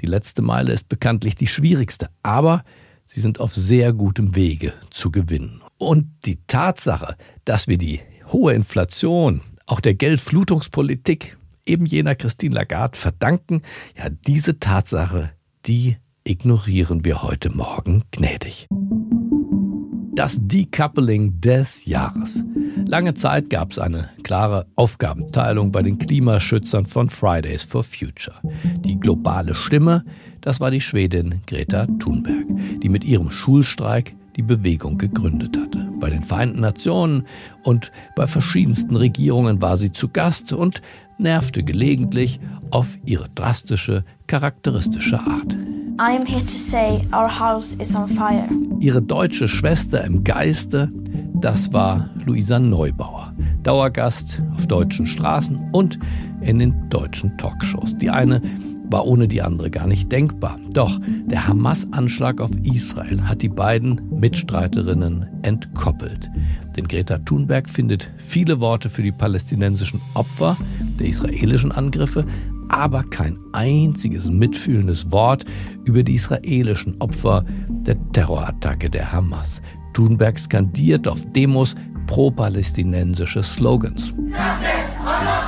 Die 0.00 0.06
letzte 0.06 0.42
Meile 0.42 0.72
ist 0.72 0.88
bekanntlich 0.88 1.34
die 1.34 1.46
schwierigste, 1.46 2.08
aber 2.22 2.62
Sie 3.04 3.20
sind 3.20 3.40
auf 3.40 3.54
sehr 3.54 3.92
gutem 3.92 4.34
Wege 4.34 4.72
zu 4.90 5.10
gewinnen. 5.10 5.62
Und 5.78 6.06
die 6.24 6.38
Tatsache, 6.46 7.16
dass 7.44 7.68
wir 7.68 7.78
die 7.78 8.00
hohe 8.32 8.54
Inflation, 8.54 9.42
auch 9.66 9.80
der 9.80 9.94
Geldflutungspolitik 9.94 11.36
eben 11.66 11.86
jener 11.86 12.14
Christine 12.14 12.54
Lagarde 12.54 12.98
verdanken, 12.98 13.62
ja, 13.96 14.08
diese 14.08 14.58
Tatsache, 14.58 15.32
die 15.66 15.96
ignorieren 16.24 17.04
wir 17.04 17.22
heute 17.22 17.50
Morgen 17.50 18.04
gnädig. 18.10 18.66
Das 20.14 20.38
Decoupling 20.40 21.40
des 21.40 21.86
Jahres. 21.86 22.44
Lange 22.86 23.14
Zeit 23.14 23.48
gab 23.48 23.72
es 23.72 23.78
eine 23.78 24.10
klare 24.22 24.66
Aufgabenteilung 24.76 25.72
bei 25.72 25.82
den 25.82 25.98
Klimaschützern 25.98 26.86
von 26.86 27.08
Fridays 27.08 27.62
for 27.62 27.82
Future. 27.82 28.36
Die 28.84 29.00
globale 29.00 29.54
Stimme, 29.54 30.04
das 30.42 30.60
war 30.60 30.70
die 30.70 30.80
Schwedin 30.80 31.40
Greta 31.46 31.86
Thunberg, 31.98 32.46
die 32.82 32.88
mit 32.88 33.04
ihrem 33.04 33.30
Schulstreik 33.30 34.14
die 34.36 34.42
Bewegung 34.42 34.98
gegründet 34.98 35.56
hatte. 35.56 35.88
Bei 36.00 36.10
den 36.10 36.24
Vereinten 36.24 36.60
Nationen 36.60 37.26
und 37.62 37.92
bei 38.16 38.26
verschiedensten 38.26 38.96
Regierungen 38.96 39.62
war 39.62 39.76
sie 39.76 39.92
zu 39.92 40.08
Gast 40.08 40.52
und 40.52 40.82
nervte 41.18 41.62
gelegentlich 41.62 42.40
auf 42.70 42.98
ihre 43.04 43.28
drastische, 43.34 44.04
charakteristische 44.26 45.20
Art. 45.20 45.56
I'm 45.98 46.26
here 46.26 46.44
to 46.44 46.54
say 46.54 47.06
our 47.12 47.28
house 47.28 47.74
is 47.74 47.94
on 47.94 48.08
fire. 48.08 48.48
Ihre 48.80 49.02
deutsche 49.02 49.46
Schwester 49.46 50.02
im 50.04 50.24
Geiste, 50.24 50.90
das 51.34 51.72
war 51.72 52.10
Luisa 52.24 52.58
Neubauer, 52.58 53.32
Dauergast 53.62 54.42
auf 54.54 54.66
deutschen 54.66 55.06
Straßen 55.06 55.68
und 55.72 55.98
in 56.40 56.58
den 56.58 56.88
deutschen 56.88 57.36
Talkshows. 57.36 57.96
Die 57.98 58.10
eine 58.10 58.40
war 58.92 59.06
ohne 59.06 59.26
die 59.26 59.42
andere 59.42 59.70
gar 59.70 59.86
nicht 59.86 60.12
denkbar. 60.12 60.58
Doch 60.70 61.00
der 61.26 61.48
Hamas-Anschlag 61.48 62.40
auf 62.40 62.50
Israel 62.62 63.22
hat 63.22 63.42
die 63.42 63.48
beiden 63.48 64.00
Mitstreiterinnen 64.10 65.26
entkoppelt. 65.42 66.30
Denn 66.76 66.86
Greta 66.86 67.18
Thunberg 67.18 67.68
findet 67.68 68.10
viele 68.18 68.60
Worte 68.60 68.90
für 68.90 69.02
die 69.02 69.12
palästinensischen 69.12 70.00
Opfer 70.14 70.56
der 71.00 71.08
israelischen 71.08 71.72
Angriffe, 71.72 72.24
aber 72.68 73.02
kein 73.02 73.38
einziges 73.52 74.30
mitfühlendes 74.30 75.10
Wort 75.10 75.44
über 75.84 76.02
die 76.02 76.14
israelischen 76.14 77.00
Opfer 77.00 77.44
der 77.68 77.96
Terrorattacke 78.12 78.88
der 78.88 79.12
Hamas. 79.12 79.60
Thunberg 79.94 80.38
skandiert 80.38 81.08
auf 81.08 81.24
Demos 81.32 81.74
pro-palästinensische 82.06 83.42
Slogans. 83.42 84.14
Justice 84.28 84.92
on 85.00 85.26
occupied 85.26 85.41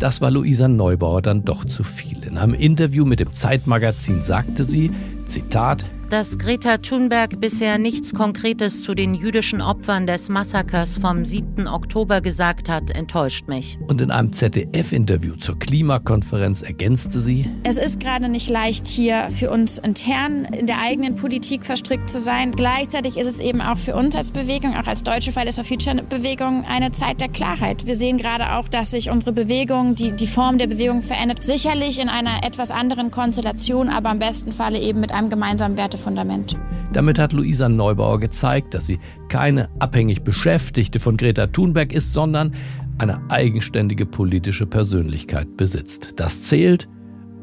Das 0.00 0.22
war 0.22 0.30
Luisa 0.30 0.66
Neubauer 0.66 1.20
dann 1.20 1.44
doch 1.44 1.66
zu 1.66 1.84
viel. 1.84 2.24
In 2.24 2.38
einem 2.38 2.54
Interview 2.54 3.04
mit 3.04 3.20
dem 3.20 3.34
Zeitmagazin 3.34 4.22
sagte 4.22 4.64
sie, 4.64 4.90
Zitat, 5.26 5.84
dass 6.10 6.38
Greta 6.38 6.78
Thunberg 6.78 7.40
bisher 7.40 7.78
nichts 7.78 8.12
Konkretes 8.12 8.82
zu 8.82 8.96
den 8.96 9.14
jüdischen 9.14 9.62
Opfern 9.62 10.08
des 10.08 10.28
Massakers 10.28 10.98
vom 10.98 11.24
7. 11.24 11.68
Oktober 11.68 12.20
gesagt 12.20 12.68
hat, 12.68 12.90
enttäuscht 12.90 13.46
mich. 13.46 13.78
Und 13.86 14.00
in 14.00 14.10
einem 14.10 14.32
ZDF-Interview 14.32 15.36
zur 15.36 15.56
Klimakonferenz 15.60 16.62
ergänzte 16.62 17.20
sie, 17.20 17.48
Es 17.62 17.78
ist 17.78 18.00
gerade 18.00 18.28
nicht 18.28 18.50
leicht, 18.50 18.88
hier 18.88 19.28
für 19.30 19.50
uns 19.50 19.78
intern 19.78 20.46
in 20.46 20.66
der 20.66 20.80
eigenen 20.80 21.14
Politik 21.14 21.64
verstrickt 21.64 22.10
zu 22.10 22.18
sein. 22.18 22.50
Gleichzeitig 22.52 23.16
ist 23.16 23.28
es 23.28 23.38
eben 23.38 23.60
auch 23.60 23.78
für 23.78 23.94
uns 23.94 24.16
als 24.16 24.32
Bewegung, 24.32 24.74
auch 24.74 24.88
als 24.88 25.04
deutsche 25.04 25.30
Fridays 25.30 25.54
for 25.54 25.64
Future 25.64 26.02
Bewegung, 26.02 26.64
eine 26.64 26.90
Zeit 26.90 27.20
der 27.20 27.28
Klarheit. 27.28 27.86
Wir 27.86 27.94
sehen 27.94 28.18
gerade 28.18 28.54
auch, 28.54 28.66
dass 28.66 28.90
sich 28.90 29.10
unsere 29.10 29.32
Bewegung, 29.32 29.94
die, 29.94 30.10
die 30.10 30.26
Form 30.26 30.58
der 30.58 30.66
Bewegung 30.66 31.02
verändert. 31.02 31.44
Sicherlich 31.44 32.00
in 32.00 32.08
einer 32.08 32.42
etwas 32.44 32.72
anderen 32.72 33.12
Konstellation, 33.12 33.88
aber 33.88 34.10
im 34.10 34.18
besten 34.18 34.50
Falle 34.50 34.80
eben 34.80 34.98
mit 34.98 35.12
einem 35.12 35.30
gemeinsamen 35.30 35.76
Werte 35.76 35.99
Fundament. 36.00 36.56
Damit 36.92 37.18
hat 37.18 37.32
Luisa 37.32 37.68
Neubauer 37.68 38.18
gezeigt, 38.18 38.74
dass 38.74 38.86
sie 38.86 38.98
keine 39.28 39.68
abhängig 39.78 40.22
Beschäftigte 40.22 40.98
von 40.98 41.16
Greta 41.16 41.46
Thunberg 41.46 41.92
ist, 41.92 42.12
sondern 42.12 42.52
eine 42.98 43.20
eigenständige 43.30 44.06
politische 44.06 44.66
Persönlichkeit 44.66 45.56
besitzt. 45.56 46.14
Das 46.16 46.42
zählt 46.42 46.88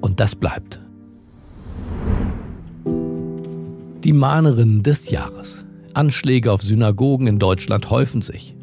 und 0.01 0.19
das 0.19 0.35
bleibt. 0.35 0.79
Die 4.03 4.13
Mahnerin 4.13 4.83
des 4.83 5.09
Jahres. 5.09 5.65
Anschläge 5.93 6.51
auf 6.51 6.61
Synagogen 6.61 7.27
in 7.27 7.39
Deutschland 7.39 7.89
häufen 7.89 8.21
sich. 8.21 8.55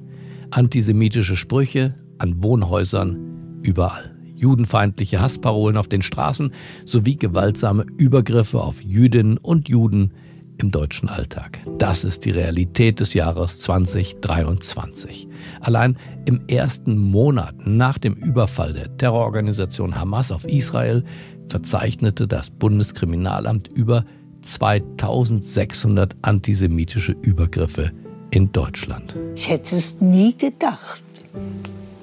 Antisemitische 0.51 1.37
Sprüche 1.37 1.97
an 2.19 2.43
Wohnhäusern 2.43 3.61
überall 3.63 4.14
judenfeindliche 4.45 5.23
Hassparolen 5.23 5.79
auf 5.79 5.89
den 5.89 6.03
Straßen 6.03 6.53
sowie 6.85 7.17
gewaltsame 7.17 7.87
Übergriffe 7.97 8.61
auf 8.61 8.83
Jüdinnen 8.83 9.39
und 9.39 9.71
Juden 9.71 10.13
im 10.59 10.71
deutschen 10.71 11.09
Alltag. 11.09 11.61
Das 11.79 12.05
ist 12.05 12.27
die 12.27 12.31
Realität 12.31 13.01
des 13.01 13.15
Jahres 13.15 13.61
2023. 13.61 15.27
Allein 15.61 15.97
im 16.27 16.43
ersten 16.47 16.99
Monat 16.99 17.55
nach 17.65 17.97
dem 17.97 18.15
Überfall 18.15 18.75
der 18.75 18.95
Terrororganisation 18.99 19.99
Hamas 19.99 20.31
auf 20.31 20.45
Israel 20.45 21.05
verzeichnete 21.49 22.29
das 22.29 22.51
Bundeskriminalamt 22.51 23.69
über 23.69 24.05
2600 24.43 26.17
antisemitische 26.21 27.17
Übergriffe 27.23 27.93
in 28.31 28.53
Deutschland. 28.53 29.17
Ich 29.35 29.49
hätte 29.49 29.77
es 29.77 29.99
nie 30.01 30.37
gedacht, 30.37 31.03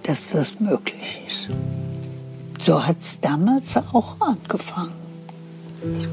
dass 0.04 0.32
das 0.32 0.60
möglich 0.60 1.22
ist. 1.28 1.50
So 2.62 2.86
hat 2.86 3.02
es 3.02 3.20
damals 3.20 3.76
auch 3.76 4.16
angefangen. 4.20 4.94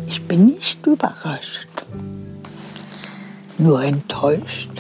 Ich 0.06 0.22
bin 0.22 0.46
nicht 0.46 0.86
überrascht, 0.86 1.68
nur 3.58 3.84
enttäuscht 3.84 4.70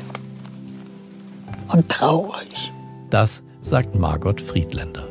und 1.70 1.86
traurig. 1.90 2.72
Das 3.10 3.42
sagt 3.60 3.94
Margot 3.94 4.40
Friedländer. 4.40 5.06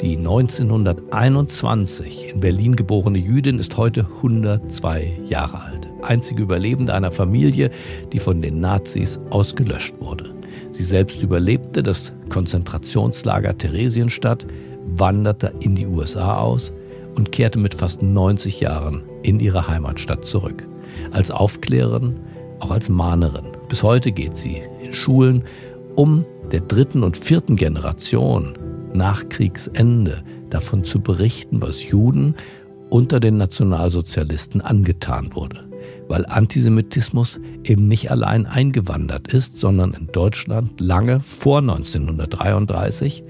Die 0.00 0.16
1921 0.16 2.30
in 2.30 2.40
Berlin 2.40 2.74
geborene 2.74 3.18
Jüdin 3.18 3.60
ist 3.60 3.76
heute 3.76 4.08
102 4.16 5.20
Jahre 5.28 5.60
alt. 5.60 5.86
Einzige 6.02 6.42
Überlebende 6.42 6.92
einer 6.92 7.12
Familie, 7.12 7.70
die 8.12 8.18
von 8.18 8.42
den 8.42 8.58
Nazis 8.58 9.20
ausgelöscht 9.30 9.94
wurde. 10.00 10.34
Sie 10.72 10.82
selbst 10.82 11.22
überlebte 11.22 11.84
das 11.84 12.12
Konzentrationslager 12.30 13.56
Theresienstadt, 13.56 14.44
wanderte 14.96 15.52
in 15.60 15.74
die 15.74 15.86
USA 15.86 16.38
aus 16.38 16.72
und 17.16 17.32
kehrte 17.32 17.58
mit 17.58 17.74
fast 17.74 18.02
90 18.02 18.60
Jahren 18.60 19.02
in 19.22 19.40
ihre 19.40 19.68
Heimatstadt 19.68 20.24
zurück. 20.24 20.66
Als 21.12 21.30
Aufklärerin, 21.30 22.18
auch 22.60 22.70
als 22.70 22.88
Mahnerin. 22.88 23.46
Bis 23.68 23.82
heute 23.82 24.12
geht 24.12 24.36
sie 24.36 24.62
in 24.82 24.92
Schulen, 24.92 25.44
um 25.96 26.24
der 26.52 26.60
dritten 26.60 27.02
und 27.02 27.16
vierten 27.16 27.56
Generation 27.56 28.54
nach 28.92 29.28
Kriegsende 29.28 30.22
davon 30.50 30.84
zu 30.84 31.00
berichten, 31.00 31.62
was 31.62 31.84
Juden 31.84 32.34
unter 32.88 33.20
den 33.20 33.36
Nationalsozialisten 33.36 34.60
angetan 34.60 35.34
wurde. 35.34 35.68
Weil 36.08 36.26
Antisemitismus 36.26 37.40
eben 37.64 37.86
nicht 37.86 38.10
allein 38.10 38.46
eingewandert 38.46 39.32
ist, 39.32 39.58
sondern 39.58 39.94
in 39.94 40.08
Deutschland 40.08 40.80
lange 40.80 41.20
vor 41.20 41.58
1933 41.58 43.22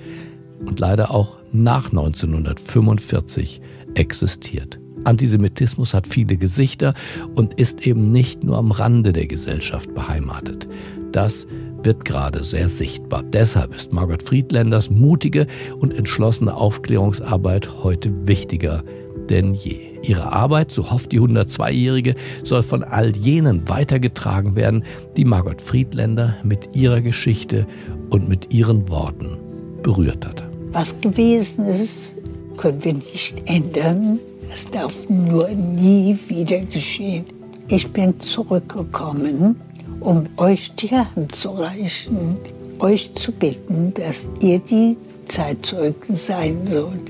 und 0.67 0.81
leider 0.81 1.11
auch 1.11 1.40
nach 1.53 1.91
1945 1.91 3.61
existiert. 3.95 4.79
Antisemitismus 5.05 5.95
hat 5.95 6.07
viele 6.07 6.37
Gesichter 6.37 6.95
und 7.35 7.55
ist 7.55 7.87
eben 7.87 8.13
nicht 8.13 8.45
nur 8.45 8.59
am 8.59 8.71
Rande 8.71 9.13
der 9.13 9.27
Gesellschaft 9.27 9.95
beheimatet. 9.95 10.69
Das 11.13 11.47
wird 11.83 12.05
gerade 12.05 12.45
sehr 12.45 12.69
sichtbar. 12.69 13.23
Deshalb 13.23 13.75
ist 13.75 13.93
Margot 13.93 14.23
Friedländers 14.23 14.91
mutige 14.91 15.47
und 15.79 15.95
entschlossene 15.95 16.55
Aufklärungsarbeit 16.55 17.83
heute 17.83 18.27
wichtiger 18.27 18.85
denn 19.31 19.55
je. 19.55 19.91
Ihre 20.03 20.33
Arbeit, 20.33 20.73
so 20.73 20.91
hofft 20.91 21.13
die 21.13 21.21
102-Jährige, 21.21 22.15
soll 22.43 22.63
von 22.63 22.83
all 22.83 23.15
jenen 23.17 23.69
weitergetragen 23.69 24.57
werden, 24.57 24.83
die 25.17 25.25
Margot 25.25 25.61
Friedländer 25.63 26.37
mit 26.43 26.71
ihrer 26.75 27.01
Geschichte 27.01 27.67
und 28.09 28.29
mit 28.29 28.53
ihren 28.53 28.89
Worten 28.89 29.39
berührt 29.83 30.27
hat. 30.27 30.50
Was 30.73 31.01
gewesen 31.01 31.67
ist, 31.67 32.15
können 32.57 32.85
wir 32.85 32.95
nicht 32.95 33.35
ändern. 33.47 34.21
Es 34.53 34.71
darf 34.71 35.09
nur 35.09 35.49
nie 35.49 36.17
wieder 36.29 36.61
geschehen. 36.61 37.25
Ich 37.67 37.93
bin 37.93 38.19
zurückgekommen, 38.21 39.61
um 39.99 40.27
euch 40.37 40.73
die 40.77 40.91
Hand 40.91 41.35
zu 41.35 41.51
reichen, 41.51 42.37
euch 42.79 43.13
zu 43.15 43.33
bitten, 43.33 43.93
dass 43.95 44.29
ihr 44.41 44.61
die 44.61 44.97
Zeitzeugen 45.27 46.15
sein 46.15 46.59
sollt, 46.65 47.03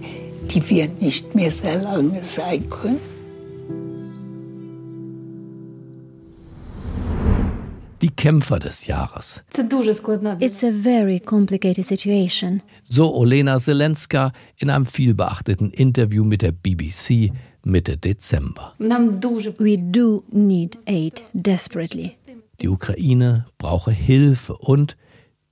die 0.50 0.70
wir 0.70 0.88
nicht 0.98 1.34
mehr 1.34 1.50
sehr 1.50 1.82
lange 1.82 2.24
sein 2.24 2.68
können. 2.70 3.19
Die 8.02 8.08
Kämpfer 8.08 8.58
des 8.58 8.86
Jahres. 8.86 9.42
It's 10.40 10.64
a 10.64 10.70
very 10.70 11.20
complicated 11.20 11.84
situation. 11.84 12.62
So 12.84 13.14
Olena 13.14 13.58
Zelenska 13.58 14.32
in 14.56 14.70
einem 14.70 14.86
vielbeachteten 14.86 15.70
Interview 15.70 16.24
mit 16.24 16.40
der 16.40 16.52
BBC 16.52 17.30
Mitte 17.62 17.98
Dezember. 17.98 18.74
We 18.78 19.76
do 19.78 20.24
need 20.30 20.78
aid 20.86 21.24
desperately. 21.34 22.12
Die 22.62 22.68
Ukraine 22.68 23.44
brauche 23.58 23.90
Hilfe 23.90 24.56
und 24.56 24.96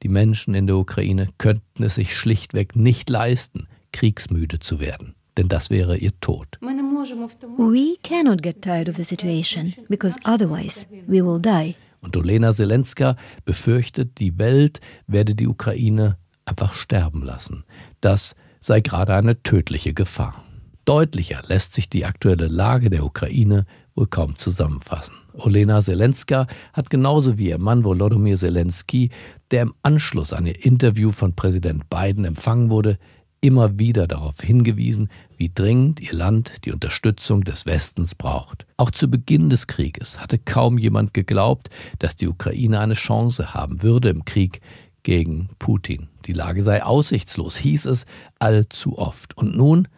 die 0.03 0.09
Menschen 0.09 0.55
in 0.55 0.67
der 0.67 0.77
Ukraine 0.77 1.29
könnten 1.39 1.83
es 1.83 1.97
sich 1.97 2.15
schlichtweg 2.15 2.77
nicht 2.77 3.11
leisten, 3.11 3.67
kriegsmüde 3.93 4.59
zu 4.61 4.81
werden. 4.81 5.15
Denn 5.37 5.49
das 5.49 5.71
wäre 5.71 5.99
ihr 5.99 6.13
Tod. 6.21 6.59
We 6.61 7.97
cannot 8.03 8.43
get 8.43 8.63
tired 8.63 8.89
of 8.89 8.97
the 8.97 9.05
situation 9.05 9.75
because 9.89 10.17
otherwise 10.25 10.87
we 11.07 11.25
will 11.25 11.41
die. 11.41 11.75
Und 12.01 12.17
Olena 12.17 12.53
Zelenska 12.53 13.17
befürchtet, 13.45 14.19
die 14.19 14.39
Welt 14.39 14.81
werde 15.07 15.35
die 15.35 15.49
Ukraine 15.49 16.17
einfach 16.45 16.75
sterben 16.75 17.23
lassen. 17.23 17.65
Das 18.01 18.35
sei 18.61 18.81
gerade 18.81 19.15
eine 19.15 19.43
tödliche 19.43 19.95
Gefahr. 19.95 20.45
Deutlicher 20.85 21.43
lässt 21.49 21.73
sich 21.73 21.91
die 21.91 22.07
aktuelle 22.07 22.47
Lage 22.47 22.89
der 22.89 23.05
Ukraine 23.05 23.67
wohl 23.95 24.07
kaum 24.07 24.37
zusammenfassen. 24.37 25.15
Olena 25.35 25.81
Zelenska 25.81 26.47
hat 26.73 26.89
genauso 26.89 27.37
wie 27.37 27.49
ihr 27.49 27.59
Mann 27.59 27.85
Volodymyr 27.85 28.37
Zelensky, 28.37 29.11
der 29.51 29.63
im 29.63 29.75
Anschluss 29.83 30.33
an 30.33 30.47
ihr 30.47 30.65
Interview 30.65 31.13
von 31.13 31.35
Präsident 31.35 31.91
Biden 31.91 32.25
empfangen 32.25 32.71
wurde, 32.71 32.99
immer 33.41 33.79
wieder 33.79 34.07
darauf 34.07 34.41
hingewiesen, 34.41 35.09
wie 35.37 35.51
dringend 35.55 36.01
ihr 36.01 36.13
Land 36.13 36.65
die 36.65 36.73
Unterstützung 36.73 37.45
des 37.45 37.67
Westens 37.67 38.15
braucht. 38.15 38.67
Auch 38.77 38.91
zu 38.91 39.09
Beginn 39.09 39.51
des 39.51 39.67
Krieges 39.67 40.19
hatte 40.19 40.39
kaum 40.39 40.79
jemand 40.79 41.15
geglaubt, 41.15 41.71
dass 41.99 42.17
die 42.17 42.29
Ukraine 42.29 42.81
eine 42.81 42.95
Chance 42.95 43.55
haben 43.55 43.83
würde 43.83 44.09
im 44.09 44.25
Krieg 44.25 44.61
gegen 45.03 45.51
Putin. 45.59 46.09
Die 46.27 46.33
Lage 46.33 46.63
sei 46.63 46.83
aussichtslos, 46.83 47.57
hieß 47.57 47.87
es 47.87 48.05
allzu 48.39 48.99
oft. 48.99 49.37
Und 49.37 49.57
nun 49.57 49.89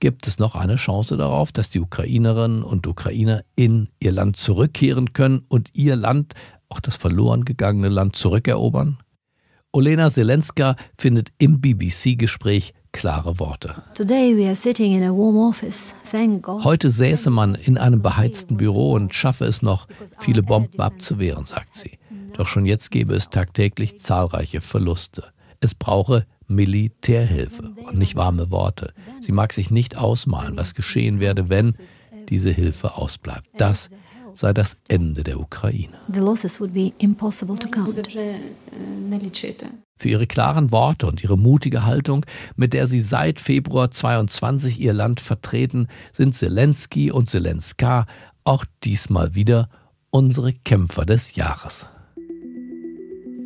gibt 0.00 0.26
es 0.26 0.38
noch 0.38 0.56
eine 0.56 0.76
Chance 0.76 1.16
darauf, 1.16 1.52
dass 1.52 1.70
die 1.70 1.80
Ukrainerinnen 1.80 2.64
und 2.64 2.86
Ukrainer 2.86 3.44
in 3.54 3.88
ihr 4.00 4.12
Land 4.12 4.36
zurückkehren 4.36 5.12
können 5.12 5.44
und 5.48 5.70
ihr 5.74 5.96
Land, 5.96 6.34
auch 6.68 6.80
das 6.80 6.96
verloren 6.96 7.44
gegangene 7.44 7.88
Land, 7.88 8.16
zurückerobern? 8.16 8.98
Olena 9.72 10.10
Zelenska 10.10 10.76
findet 10.98 11.32
im 11.38 11.62
BBC-Gespräch 11.62 12.74
klare 12.92 13.38
Worte. 13.38 13.74
Heute 16.62 16.90
säße 16.90 17.30
man 17.30 17.54
in 17.54 17.78
einem 17.78 18.02
beheizten 18.02 18.58
Büro 18.58 18.92
und 18.92 19.14
schaffe 19.14 19.46
es 19.46 19.62
noch, 19.62 19.88
viele 20.18 20.42
Bomben 20.42 20.78
abzuwehren, 20.78 21.46
sagt 21.46 21.74
sie. 21.74 21.98
Doch 22.34 22.48
schon 22.48 22.66
jetzt 22.66 22.90
gäbe 22.90 23.14
es 23.14 23.30
tagtäglich 23.30 23.98
zahlreiche 23.98 24.60
Verluste. 24.60 25.24
Es 25.60 25.74
brauche 25.74 26.26
Militärhilfe 26.48 27.72
und 27.82 27.96
nicht 27.96 28.14
warme 28.14 28.50
Worte. 28.50 28.92
Sie 29.20 29.32
mag 29.32 29.54
sich 29.54 29.70
nicht 29.70 29.96
ausmalen, 29.96 30.56
was 30.56 30.74
geschehen 30.74 31.18
werde, 31.18 31.48
wenn 31.48 31.74
diese 32.28 32.50
Hilfe 32.50 32.96
ausbleibt. 32.96 33.48
Das 33.56 33.88
sei 34.34 34.52
das 34.52 34.82
Ende 34.88 35.22
der 35.22 35.40
Ukraine. 35.40 35.98
Für 39.98 40.08
ihre 40.08 40.26
klaren 40.26 40.72
Worte 40.72 41.06
und 41.06 41.22
ihre 41.22 41.38
mutige 41.38 41.84
Haltung, 41.84 42.26
mit 42.56 42.72
der 42.72 42.86
sie 42.86 43.00
seit 43.00 43.40
Februar 43.40 43.90
22 43.90 44.80
ihr 44.80 44.92
Land 44.92 45.20
vertreten, 45.20 45.88
sind 46.12 46.34
Zelensky 46.34 47.10
und 47.10 47.30
Zelenska 47.30 48.06
auch 48.44 48.64
diesmal 48.82 49.34
wieder 49.34 49.68
unsere 50.10 50.52
Kämpfer 50.52 51.04
des 51.04 51.36
Jahres 51.36 51.86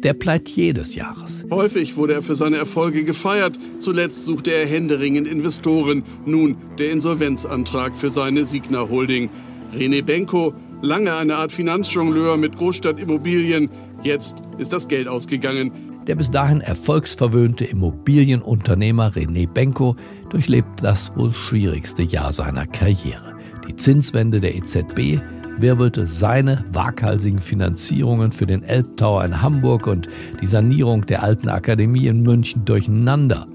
der 0.07 0.14
Pleitier 0.14 0.72
des 0.72 0.94
Jahres. 0.94 1.44
Häufig 1.51 1.96
wurde 1.96 2.14
er 2.14 2.22
für 2.22 2.37
seine 2.37 2.59
Erfolge 2.59 3.03
gefeiert. 3.03 3.59
Zuletzt 3.81 4.25
suchte 4.25 4.53
er 4.53 4.64
händeringend 4.64 5.27
Investoren. 5.27 6.05
Nun 6.25 6.57
der 6.79 6.92
Insolvenzantrag 6.92 7.96
für 7.99 8.09
seine 8.09 8.44
Signa 8.44 8.88
Holding. 8.88 9.31
René 9.75 10.03
Benko, 10.03 10.55
lange 10.82 11.14
eine 11.14 11.36
Art 11.36 11.52
Finanzjongleur 11.52 12.36
mit 12.36 12.56
Großstadtimmobilien. 12.56 13.70
Jetzt 14.02 14.36
ist 14.58 14.72
das 14.72 14.88
Geld 14.88 15.08
ausgegangen. 15.08 15.72
Der 16.06 16.14
bis 16.14 16.30
dahin 16.30 16.60
erfolgsverwöhnte 16.60 17.64
Immobilienunternehmer 17.64 19.10
René 19.10 19.48
Benko 19.48 19.96
durchlebt 20.30 20.82
das 20.82 21.16
wohl 21.16 21.32
schwierigste 21.32 22.02
Jahr 22.02 22.32
seiner 22.32 22.66
Karriere. 22.66 23.34
Die 23.66 23.74
Zinswende 23.74 24.40
der 24.40 24.54
EZB 24.54 25.20
wirbelte 25.58 26.06
seine 26.06 26.64
waghalsigen 26.70 27.40
Finanzierungen 27.40 28.30
für 28.30 28.46
den 28.46 28.62
Elbtower 28.62 29.24
in 29.24 29.42
Hamburg 29.42 29.86
und 29.86 30.08
die 30.40 30.46
Sanierung 30.46 31.06
der 31.06 31.22
Alten 31.22 31.48
Akademie 31.48 32.06
in 32.06 32.22
München 32.22 32.64
durcheinander. 32.64 33.48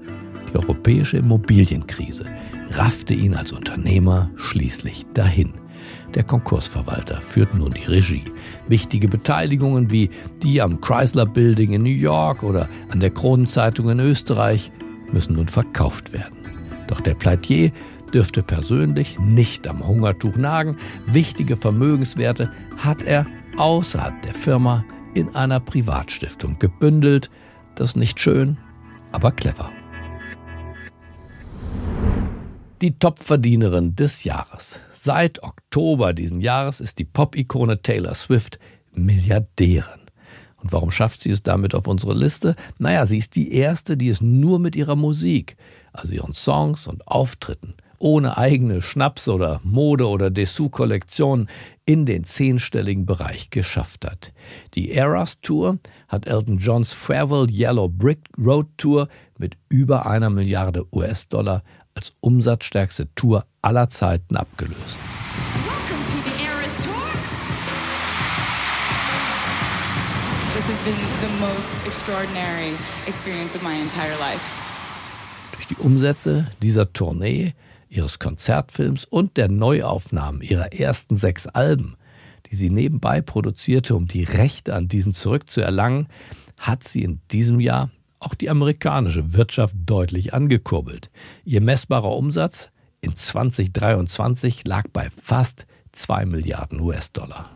Die 0.52 0.58
europäische 0.58 1.16
Immobilienkrise 1.16 2.26
raffte 2.70 3.14
ihn 3.14 3.34
als 3.34 3.52
Unternehmer 3.52 4.30
schließlich 4.36 5.06
dahin. 5.14 5.61
Der 6.14 6.24
Konkursverwalter 6.24 7.20
führt 7.22 7.54
nun 7.54 7.70
die 7.70 7.84
Regie. 7.84 8.24
Wichtige 8.68 9.08
Beteiligungen 9.08 9.90
wie 9.90 10.10
die 10.42 10.60
am 10.60 10.80
Chrysler 10.80 11.26
Building 11.26 11.72
in 11.72 11.82
New 11.82 11.88
York 11.88 12.42
oder 12.42 12.68
an 12.90 13.00
der 13.00 13.10
Kronenzeitung 13.10 13.88
in 13.88 14.00
Österreich 14.00 14.70
müssen 15.10 15.34
nun 15.34 15.48
verkauft 15.48 16.12
werden. 16.12 16.36
Doch 16.86 17.00
der 17.00 17.14
Pleitier 17.14 17.72
dürfte 18.12 18.42
persönlich 18.42 19.18
nicht 19.18 19.66
am 19.66 19.86
Hungertuch 19.86 20.36
nagen. 20.36 20.76
Wichtige 21.06 21.56
Vermögenswerte 21.56 22.50
hat 22.76 23.02
er 23.02 23.26
außerhalb 23.56 24.20
der 24.22 24.34
Firma 24.34 24.84
in 25.14 25.34
einer 25.34 25.60
Privatstiftung 25.60 26.58
gebündelt. 26.58 27.30
Das 27.74 27.96
nicht 27.96 28.20
schön, 28.20 28.58
aber 29.12 29.32
clever. 29.32 29.70
Die 32.82 32.98
Topverdienerin 32.98 33.94
des 33.94 34.24
Jahres. 34.24 34.80
Seit 34.92 35.40
Oktober 35.44 36.12
diesen 36.12 36.40
Jahres 36.40 36.80
ist 36.80 36.98
die 36.98 37.04
Pop-Ikone 37.04 37.80
Taylor 37.80 38.12
Swift 38.16 38.58
Milliardärin. 38.92 40.00
Und 40.56 40.72
warum 40.72 40.90
schafft 40.90 41.20
sie 41.20 41.30
es 41.30 41.44
damit 41.44 41.76
auf 41.76 41.86
unsere 41.86 42.12
Liste? 42.12 42.56
Naja, 42.78 43.06
sie 43.06 43.18
ist 43.18 43.36
die 43.36 43.52
erste, 43.52 43.96
die 43.96 44.08
es 44.08 44.20
nur 44.20 44.58
mit 44.58 44.74
ihrer 44.74 44.96
Musik, 44.96 45.56
also 45.92 46.12
ihren 46.12 46.34
Songs 46.34 46.88
und 46.88 47.06
Auftritten, 47.06 47.74
ohne 47.98 48.36
eigene 48.36 48.82
Schnaps- 48.82 49.28
oder 49.28 49.60
Mode- 49.62 50.08
oder 50.08 50.30
Dessous-Kollektion 50.30 51.48
in 51.86 52.04
den 52.04 52.24
zehnstelligen 52.24 53.06
Bereich 53.06 53.50
geschafft 53.50 54.04
hat. 54.04 54.32
Die 54.74 54.90
Eras 54.90 55.40
Tour 55.40 55.78
hat 56.08 56.26
Elton 56.26 56.58
Johns 56.58 56.92
Farewell 56.92 57.48
Yellow 57.48 57.88
Brick 57.88 58.28
Road 58.36 58.66
Tour 58.76 59.06
mit 59.38 59.56
über 59.68 60.06
einer 60.06 60.30
Milliarde 60.30 60.84
US-Dollar 60.92 61.62
als 61.94 62.12
umsatzstärkste 62.20 63.08
Tour 63.14 63.44
aller 63.60 63.88
Zeiten 63.88 64.36
abgelöst. 64.36 64.98
This 70.54 70.66
has 70.68 70.80
been 70.84 70.94
the 71.20 71.28
most 71.40 71.86
extraordinary 71.86 72.74
experience 73.06 73.54
of 73.56 73.62
my 73.62 73.74
entire 73.74 74.16
life. 74.18 74.40
Durch 75.52 75.66
die 75.66 75.76
Umsätze 75.76 76.50
dieser 76.62 76.92
Tournee, 76.92 77.54
ihres 77.88 78.18
Konzertfilms 78.18 79.04
und 79.04 79.36
der 79.36 79.48
Neuaufnahmen 79.48 80.40
ihrer 80.40 80.72
ersten 80.72 81.16
sechs 81.16 81.46
Alben, 81.46 81.96
die 82.50 82.56
sie 82.56 82.70
nebenbei 82.70 83.20
produzierte, 83.20 83.94
um 83.96 84.06
die 84.06 84.24
Rechte 84.24 84.74
an 84.74 84.88
diesen 84.88 85.12
zurückzuerlangen, 85.12 86.06
hat 86.58 86.84
sie 86.86 87.02
in 87.02 87.20
diesem 87.30 87.58
Jahr 87.58 87.90
auch 88.22 88.34
die 88.34 88.50
amerikanische 88.50 89.34
Wirtschaft 89.34 89.74
deutlich 89.84 90.34
angekurbelt. 90.34 91.10
Ihr 91.44 91.60
messbarer 91.60 92.16
Umsatz 92.16 92.70
in 93.00 93.16
2023 93.16 94.66
lag 94.66 94.84
bei 94.92 95.08
fast 95.20 95.66
2 95.92 96.26
Milliarden 96.26 96.80
US-Dollar. 96.80 97.50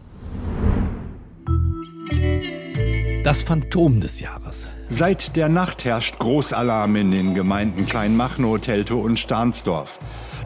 Das 3.22 3.42
Phantom 3.42 4.00
des 4.00 4.20
Jahres. 4.20 4.68
Seit 4.88 5.34
der 5.34 5.48
Nacht 5.48 5.84
herrscht 5.84 6.18
Großalarm 6.18 6.94
in 6.94 7.10
den 7.10 7.34
Gemeinden 7.34 7.86
Kleinmachnow, 7.86 8.58
Teltow 8.58 9.04
und 9.04 9.18
Stahnsdorf. 9.18 9.98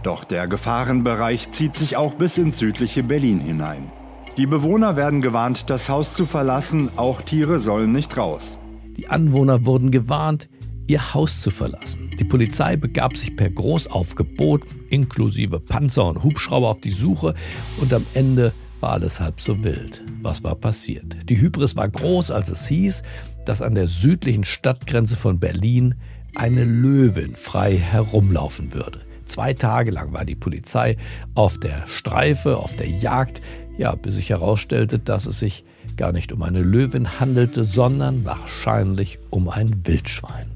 Doch 0.02 0.24
der 0.24 0.48
Gefahrenbereich 0.48 1.50
zieht 1.52 1.76
sich 1.76 1.98
auch 1.98 2.14
bis 2.14 2.38
ins 2.38 2.58
südliche 2.58 3.02
Berlin 3.02 3.40
hinein. 3.40 3.92
Die 4.38 4.46
Bewohner 4.46 4.96
werden 4.96 5.20
gewarnt, 5.20 5.68
das 5.68 5.90
Haus 5.90 6.14
zu 6.14 6.24
verlassen, 6.24 6.88
auch 6.96 7.20
Tiere 7.20 7.58
sollen 7.58 7.92
nicht 7.92 8.16
raus. 8.16 8.58
Die 9.00 9.08
Anwohner 9.08 9.64
wurden 9.64 9.90
gewarnt, 9.90 10.50
ihr 10.86 11.14
Haus 11.14 11.40
zu 11.40 11.50
verlassen. 11.50 12.10
Die 12.18 12.24
Polizei 12.24 12.76
begab 12.76 13.16
sich 13.16 13.34
per 13.34 13.48
Großaufgebot 13.48 14.60
inklusive 14.90 15.58
Panzer 15.58 16.04
und 16.04 16.22
Hubschrauber 16.22 16.68
auf 16.68 16.80
die 16.80 16.90
Suche 16.90 17.34
und 17.80 17.94
am 17.94 18.04
Ende 18.12 18.52
war 18.80 18.90
alles 18.90 19.18
halb 19.18 19.40
so 19.40 19.64
wild. 19.64 20.04
Was 20.20 20.44
war 20.44 20.54
passiert? 20.54 21.16
Die 21.30 21.40
Hybris 21.40 21.76
war 21.76 21.88
groß, 21.88 22.30
als 22.30 22.50
es 22.50 22.68
hieß, 22.68 23.00
dass 23.46 23.62
an 23.62 23.74
der 23.74 23.88
südlichen 23.88 24.44
Stadtgrenze 24.44 25.16
von 25.16 25.40
Berlin 25.40 25.94
eine 26.34 26.64
Löwin 26.64 27.36
frei 27.36 27.78
herumlaufen 27.78 28.74
würde. 28.74 29.00
Zwei 29.24 29.54
Tage 29.54 29.92
lang 29.92 30.12
war 30.12 30.26
die 30.26 30.36
Polizei 30.36 30.98
auf 31.34 31.56
der 31.56 31.86
Streife, 31.88 32.58
auf 32.58 32.76
der 32.76 32.90
Jagd, 32.90 33.40
ja, 33.78 33.94
bis 33.94 34.16
sich 34.16 34.28
herausstellte, 34.28 34.98
dass 34.98 35.24
es 35.24 35.38
sich 35.38 35.64
gar 36.00 36.12
nicht 36.12 36.32
um 36.32 36.42
eine 36.42 36.62
Löwin 36.62 37.20
handelte, 37.20 37.62
sondern 37.62 38.24
wahrscheinlich 38.24 39.18
um 39.28 39.50
ein 39.50 39.86
Wildschwein. 39.86 40.48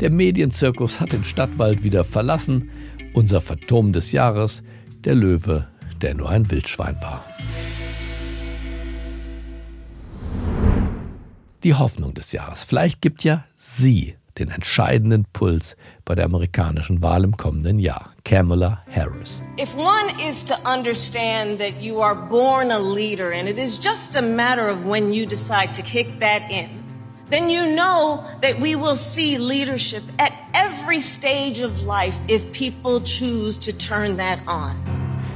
Der 0.00 0.10
Medienzirkus 0.10 1.00
hat 1.00 1.12
den 1.12 1.24
Stadtwald 1.24 1.82
wieder 1.82 2.04
verlassen. 2.04 2.68
Unser 3.14 3.40
Phantom 3.40 3.94
des 3.94 4.12
Jahres, 4.12 4.62
der 5.04 5.14
Löwe, 5.14 5.66
der 6.02 6.14
nur 6.14 6.28
ein 6.28 6.50
Wildschwein 6.50 6.96
war. 7.00 7.24
Die 11.64 11.72
Hoffnung 11.72 12.12
des 12.12 12.32
Jahres. 12.32 12.62
Vielleicht 12.62 13.00
gibt 13.00 13.24
ja 13.24 13.46
sie 13.56 14.16
den 14.38 14.50
entscheidenden 14.50 15.24
Puls 15.32 15.74
bei 16.04 16.14
der 16.14 16.26
amerikanischen 16.26 17.00
Wahl 17.00 17.24
im 17.24 17.38
kommenden 17.38 17.78
Jahr. 17.78 18.11
Kamala 18.24 18.82
Harris. 18.88 19.42
If 19.56 19.74
one 19.74 20.20
is 20.20 20.42
to 20.44 20.58
understand 20.66 21.58
that 21.58 21.82
you 21.82 22.00
are 22.00 22.14
born 22.14 22.70
a 22.70 22.78
leader 22.78 23.32
and 23.32 23.48
it 23.48 23.58
is 23.58 23.78
just 23.78 24.16
a 24.16 24.22
matter 24.22 24.68
of 24.68 24.86
when 24.86 25.12
you 25.12 25.26
decide 25.26 25.74
to 25.74 25.82
kick 25.82 26.20
that 26.20 26.50
in, 26.50 26.82
then 27.30 27.50
you 27.50 27.74
know 27.74 28.24
that 28.42 28.60
we 28.60 28.76
will 28.76 28.94
see 28.94 29.38
leadership 29.38 30.02
at 30.18 30.32
every 30.54 31.00
stage 31.00 31.60
of 31.60 31.84
life 31.84 32.16
if 32.28 32.50
people 32.52 33.00
choose 33.00 33.58
to 33.58 33.72
turn 33.72 34.16
that 34.16 34.38
on. 34.46 34.76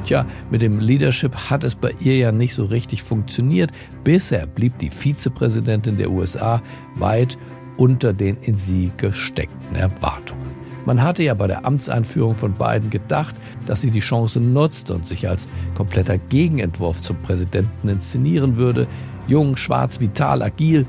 Tja, 0.05 0.25
mit 0.51 0.63
dem 0.63 0.79
Leadership 0.79 1.35
hat 1.35 1.65
es 1.65 1.75
bei 1.75 1.93
ihr 1.99 2.17
ja 2.17 2.31
nicht 2.31 2.55
so 2.55 2.65
richtig 2.65 3.03
funktioniert. 3.03 3.73
Bisher 4.05 4.47
blieb 4.47 4.79
die 4.79 4.91
Vizepräsidentin 4.91 5.99
der 5.99 6.11
USA 6.11 6.63
weit 6.95 7.37
unter 7.77 8.13
den 8.13 8.37
in 8.43 8.57
sie 8.57 8.93
gesteckten 8.97 9.75
Erwartungen. 9.75 10.46
Man 10.87 11.03
hatte 11.03 11.25
ja 11.25 11.35
bei 11.35 11.49
der 11.49 11.67
Amtseinführung 11.67 12.37
von 12.37 12.53
Biden 12.53 12.91
gedacht, 12.91 13.35
dass 13.67 13.81
sie 13.81 13.91
die 13.91 14.01
Chance 14.01 14.41
nutzt 14.41 14.91
und 14.93 15.05
sich 15.05 15.29
als 15.29 15.49
kompletter 15.75 16.17
Gegenentwurf 16.17 17.01
zum 17.01 17.17
Präsidenten 17.23 17.89
inszenieren 17.89 18.57
würde. 18.57 18.87
Jung, 19.27 19.57
schwarz, 19.57 19.99
vital, 19.99 20.43
agil. 20.43 20.87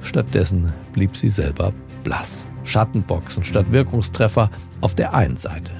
Stattdessen 0.00 0.72
blieb 0.92 1.16
sie 1.16 1.28
selber 1.28 1.72
blass. 2.04 2.46
Schattenboxen 2.62 3.42
statt 3.42 3.66
Wirkungstreffer 3.70 4.48
auf 4.80 4.94
der 4.94 5.12
einen 5.12 5.36
Seite. 5.36 5.72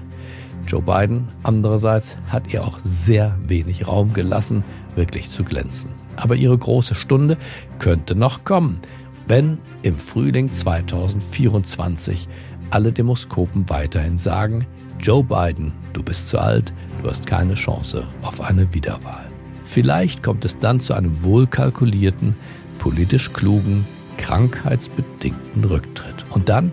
Joe 0.67 0.83
Biden 0.83 1.29
andererseits 1.45 2.17
hat 2.27 2.53
ihr 2.53 2.65
auch 2.65 2.81
sehr 2.83 3.39
wenig 3.47 3.87
Raum 3.87 4.13
gelassen, 4.13 4.65
wirklich 4.97 5.31
zu 5.31 5.45
glänzen. 5.45 5.91
Aber 6.17 6.35
ihre 6.35 6.59
große 6.59 6.97
Stunde 6.97 7.39
könnte 7.79 8.17
noch 8.17 8.43
kommen 8.43 8.81
wenn 9.29 9.59
im 9.83 9.99
Frühling 9.99 10.53
2024 10.53 12.29
alle 12.71 12.93
Demoskopen 12.93 13.69
weiterhin 13.69 14.19
sagen, 14.19 14.67
Joe 15.01 15.23
Biden, 15.23 15.73
du 15.93 16.03
bist 16.03 16.31
zu 16.31 16.39
alt, 16.39 16.73
du 17.03 17.09
hast 17.09 17.27
keine 17.27 17.55
Chance 17.55 18.07
auf 18.23 18.41
eine 18.41 18.73
Wiederwahl. 18.75 19.27
Vielleicht 19.63 20.23
kommt 20.23 20.45
es 20.45 20.59
dann 20.59 20.81
zu 20.81 20.95
einem 20.95 21.23
wohlkalkulierten, 21.23 22.37
politisch 22.79 23.33
klugen, 23.33 23.87
krankheitsbedingten 24.17 25.65
Rücktritt. 25.65 26.25
Und 26.31 26.49
dann, 26.49 26.73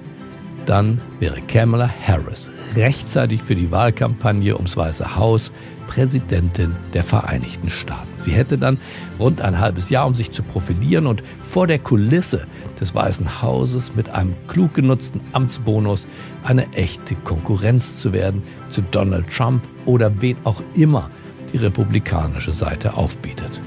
dann 0.66 1.02
wäre 1.20 1.42
Kamala 1.42 1.90
Harris 2.06 2.50
rechtzeitig 2.76 3.42
für 3.42 3.56
die 3.56 3.72
Wahlkampagne 3.72 4.56
ums 4.56 4.78
Weiße 4.78 5.16
Haus 5.16 5.52
Präsidentin 5.88 6.76
der 6.94 7.04
Vereinigten 7.04 7.70
Staaten. 7.70 8.10
Sie 8.18 8.32
hätte 8.32 8.58
dann 8.58 8.78
rund 9.20 9.42
ein 9.42 9.60
halbes 9.60 9.90
Jahr, 9.90 10.08
um 10.08 10.16
sich 10.16 10.32
zu 10.32 10.44
profilieren 10.44 11.08
und 11.08 11.24
vor 11.42 11.68
der 11.68 11.80
Kulisse 11.80 12.48
des 12.80 12.96
Weißen 12.96 13.42
Hauses 13.42 13.96
mit 13.96 14.10
einem 14.10 14.36
klug 14.48 14.74
genutzten 14.74 15.22
Amtsbonus 15.34 16.08
eine 16.44 16.72
echte 16.74 17.16
Konkurrenz 17.16 18.00
zu 18.00 18.14
werden 18.14 18.44
zu 18.70 18.82
Donald 18.82 19.28
Trump 19.30 19.64
oder 19.86 20.12
wen 20.22 20.38
auch 20.44 20.64
immer 20.76 21.10
die 21.52 21.58
republikanische 21.58 22.54
Seite 22.54 22.96
aufbietet. 22.96 23.62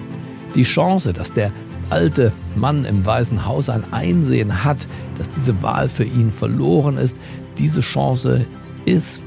Die 0.55 0.65
Chance, 0.65 1.13
dass 1.13 1.33
der 1.33 1.53
alte 1.91 2.33
Mann 2.57 2.85
im 2.85 3.07
Weißen 3.07 3.47
Haus 3.47 3.69
ein 3.69 3.93
Einsehen 3.93 4.65
hat, 4.65 4.89
dass 5.19 5.31
diese 5.31 5.63
Wahl 5.63 5.89
für 5.89 6.05
ihn 6.05 6.31
verloren 6.31 6.97
ist, 6.97 7.17
diese 7.59 7.81
Chance 7.81 8.47
ist 8.85 9.23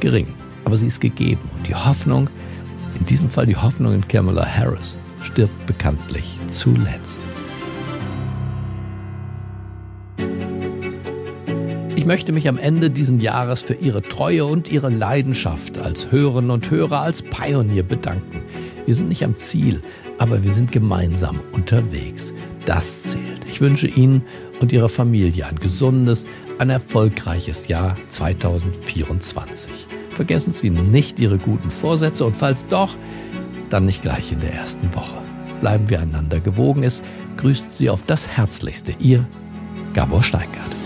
gering 0.00 0.28
aber 0.64 0.76
sie 0.76 0.86
ist 0.86 1.00
gegeben. 1.00 1.42
Und 1.56 1.68
die 1.68 1.74
Hoffnung, 1.74 2.28
in 2.98 3.06
diesem 3.06 3.30
Fall 3.30 3.46
die 3.46 3.56
Hoffnung 3.56 3.94
in 3.94 4.06
Kamala 4.06 4.46
Harris, 4.46 4.98
stirbt 5.20 5.66
bekanntlich 5.66 6.38
zuletzt. 6.48 7.22
Ich 11.96 12.06
möchte 12.06 12.32
mich 12.32 12.48
am 12.48 12.58
Ende 12.58 12.90
dieses 12.90 13.22
Jahres 13.22 13.62
für 13.62 13.72
Ihre 13.72 14.02
Treue 14.02 14.44
und 14.44 14.70
Ihre 14.70 14.90
Leidenschaft 14.90 15.78
als 15.78 16.12
Hörerinnen 16.12 16.50
und 16.50 16.70
Hörer, 16.70 17.00
als 17.00 17.22
Pionier 17.22 17.82
bedanken. 17.82 18.42
Wir 18.84 18.94
sind 18.94 19.08
nicht 19.08 19.24
am 19.24 19.38
Ziel, 19.38 19.82
aber 20.18 20.44
wir 20.44 20.52
sind 20.52 20.70
gemeinsam 20.70 21.40
unterwegs. 21.52 22.34
Das 22.66 23.04
zählt. 23.04 23.46
Ich 23.48 23.62
wünsche 23.62 23.86
Ihnen 23.86 24.22
und 24.60 24.70
Ihrer 24.70 24.90
Familie 24.90 25.46
ein 25.46 25.58
gesundes, 25.58 26.26
ein 26.58 26.68
erfolgreiches 26.68 27.68
Jahr 27.68 27.96
2024. 28.08 29.86
Vergessen 30.14 30.52
Sie 30.52 30.70
nicht 30.70 31.18
Ihre 31.18 31.38
guten 31.38 31.70
Vorsätze 31.70 32.24
und 32.24 32.36
falls 32.36 32.66
doch, 32.66 32.96
dann 33.70 33.86
nicht 33.86 34.02
gleich 34.02 34.32
in 34.32 34.40
der 34.40 34.54
ersten 34.54 34.94
Woche. 34.94 35.16
Bleiben 35.60 35.90
wir 35.90 36.00
einander 36.00 36.40
gewogen. 36.40 36.82
Es 36.84 37.02
grüßt 37.36 37.76
Sie 37.76 37.90
auf 37.90 38.02
das 38.06 38.28
Herzlichste. 38.28 38.94
Ihr 39.00 39.26
Gabor 39.92 40.22
Steingart. 40.22 40.83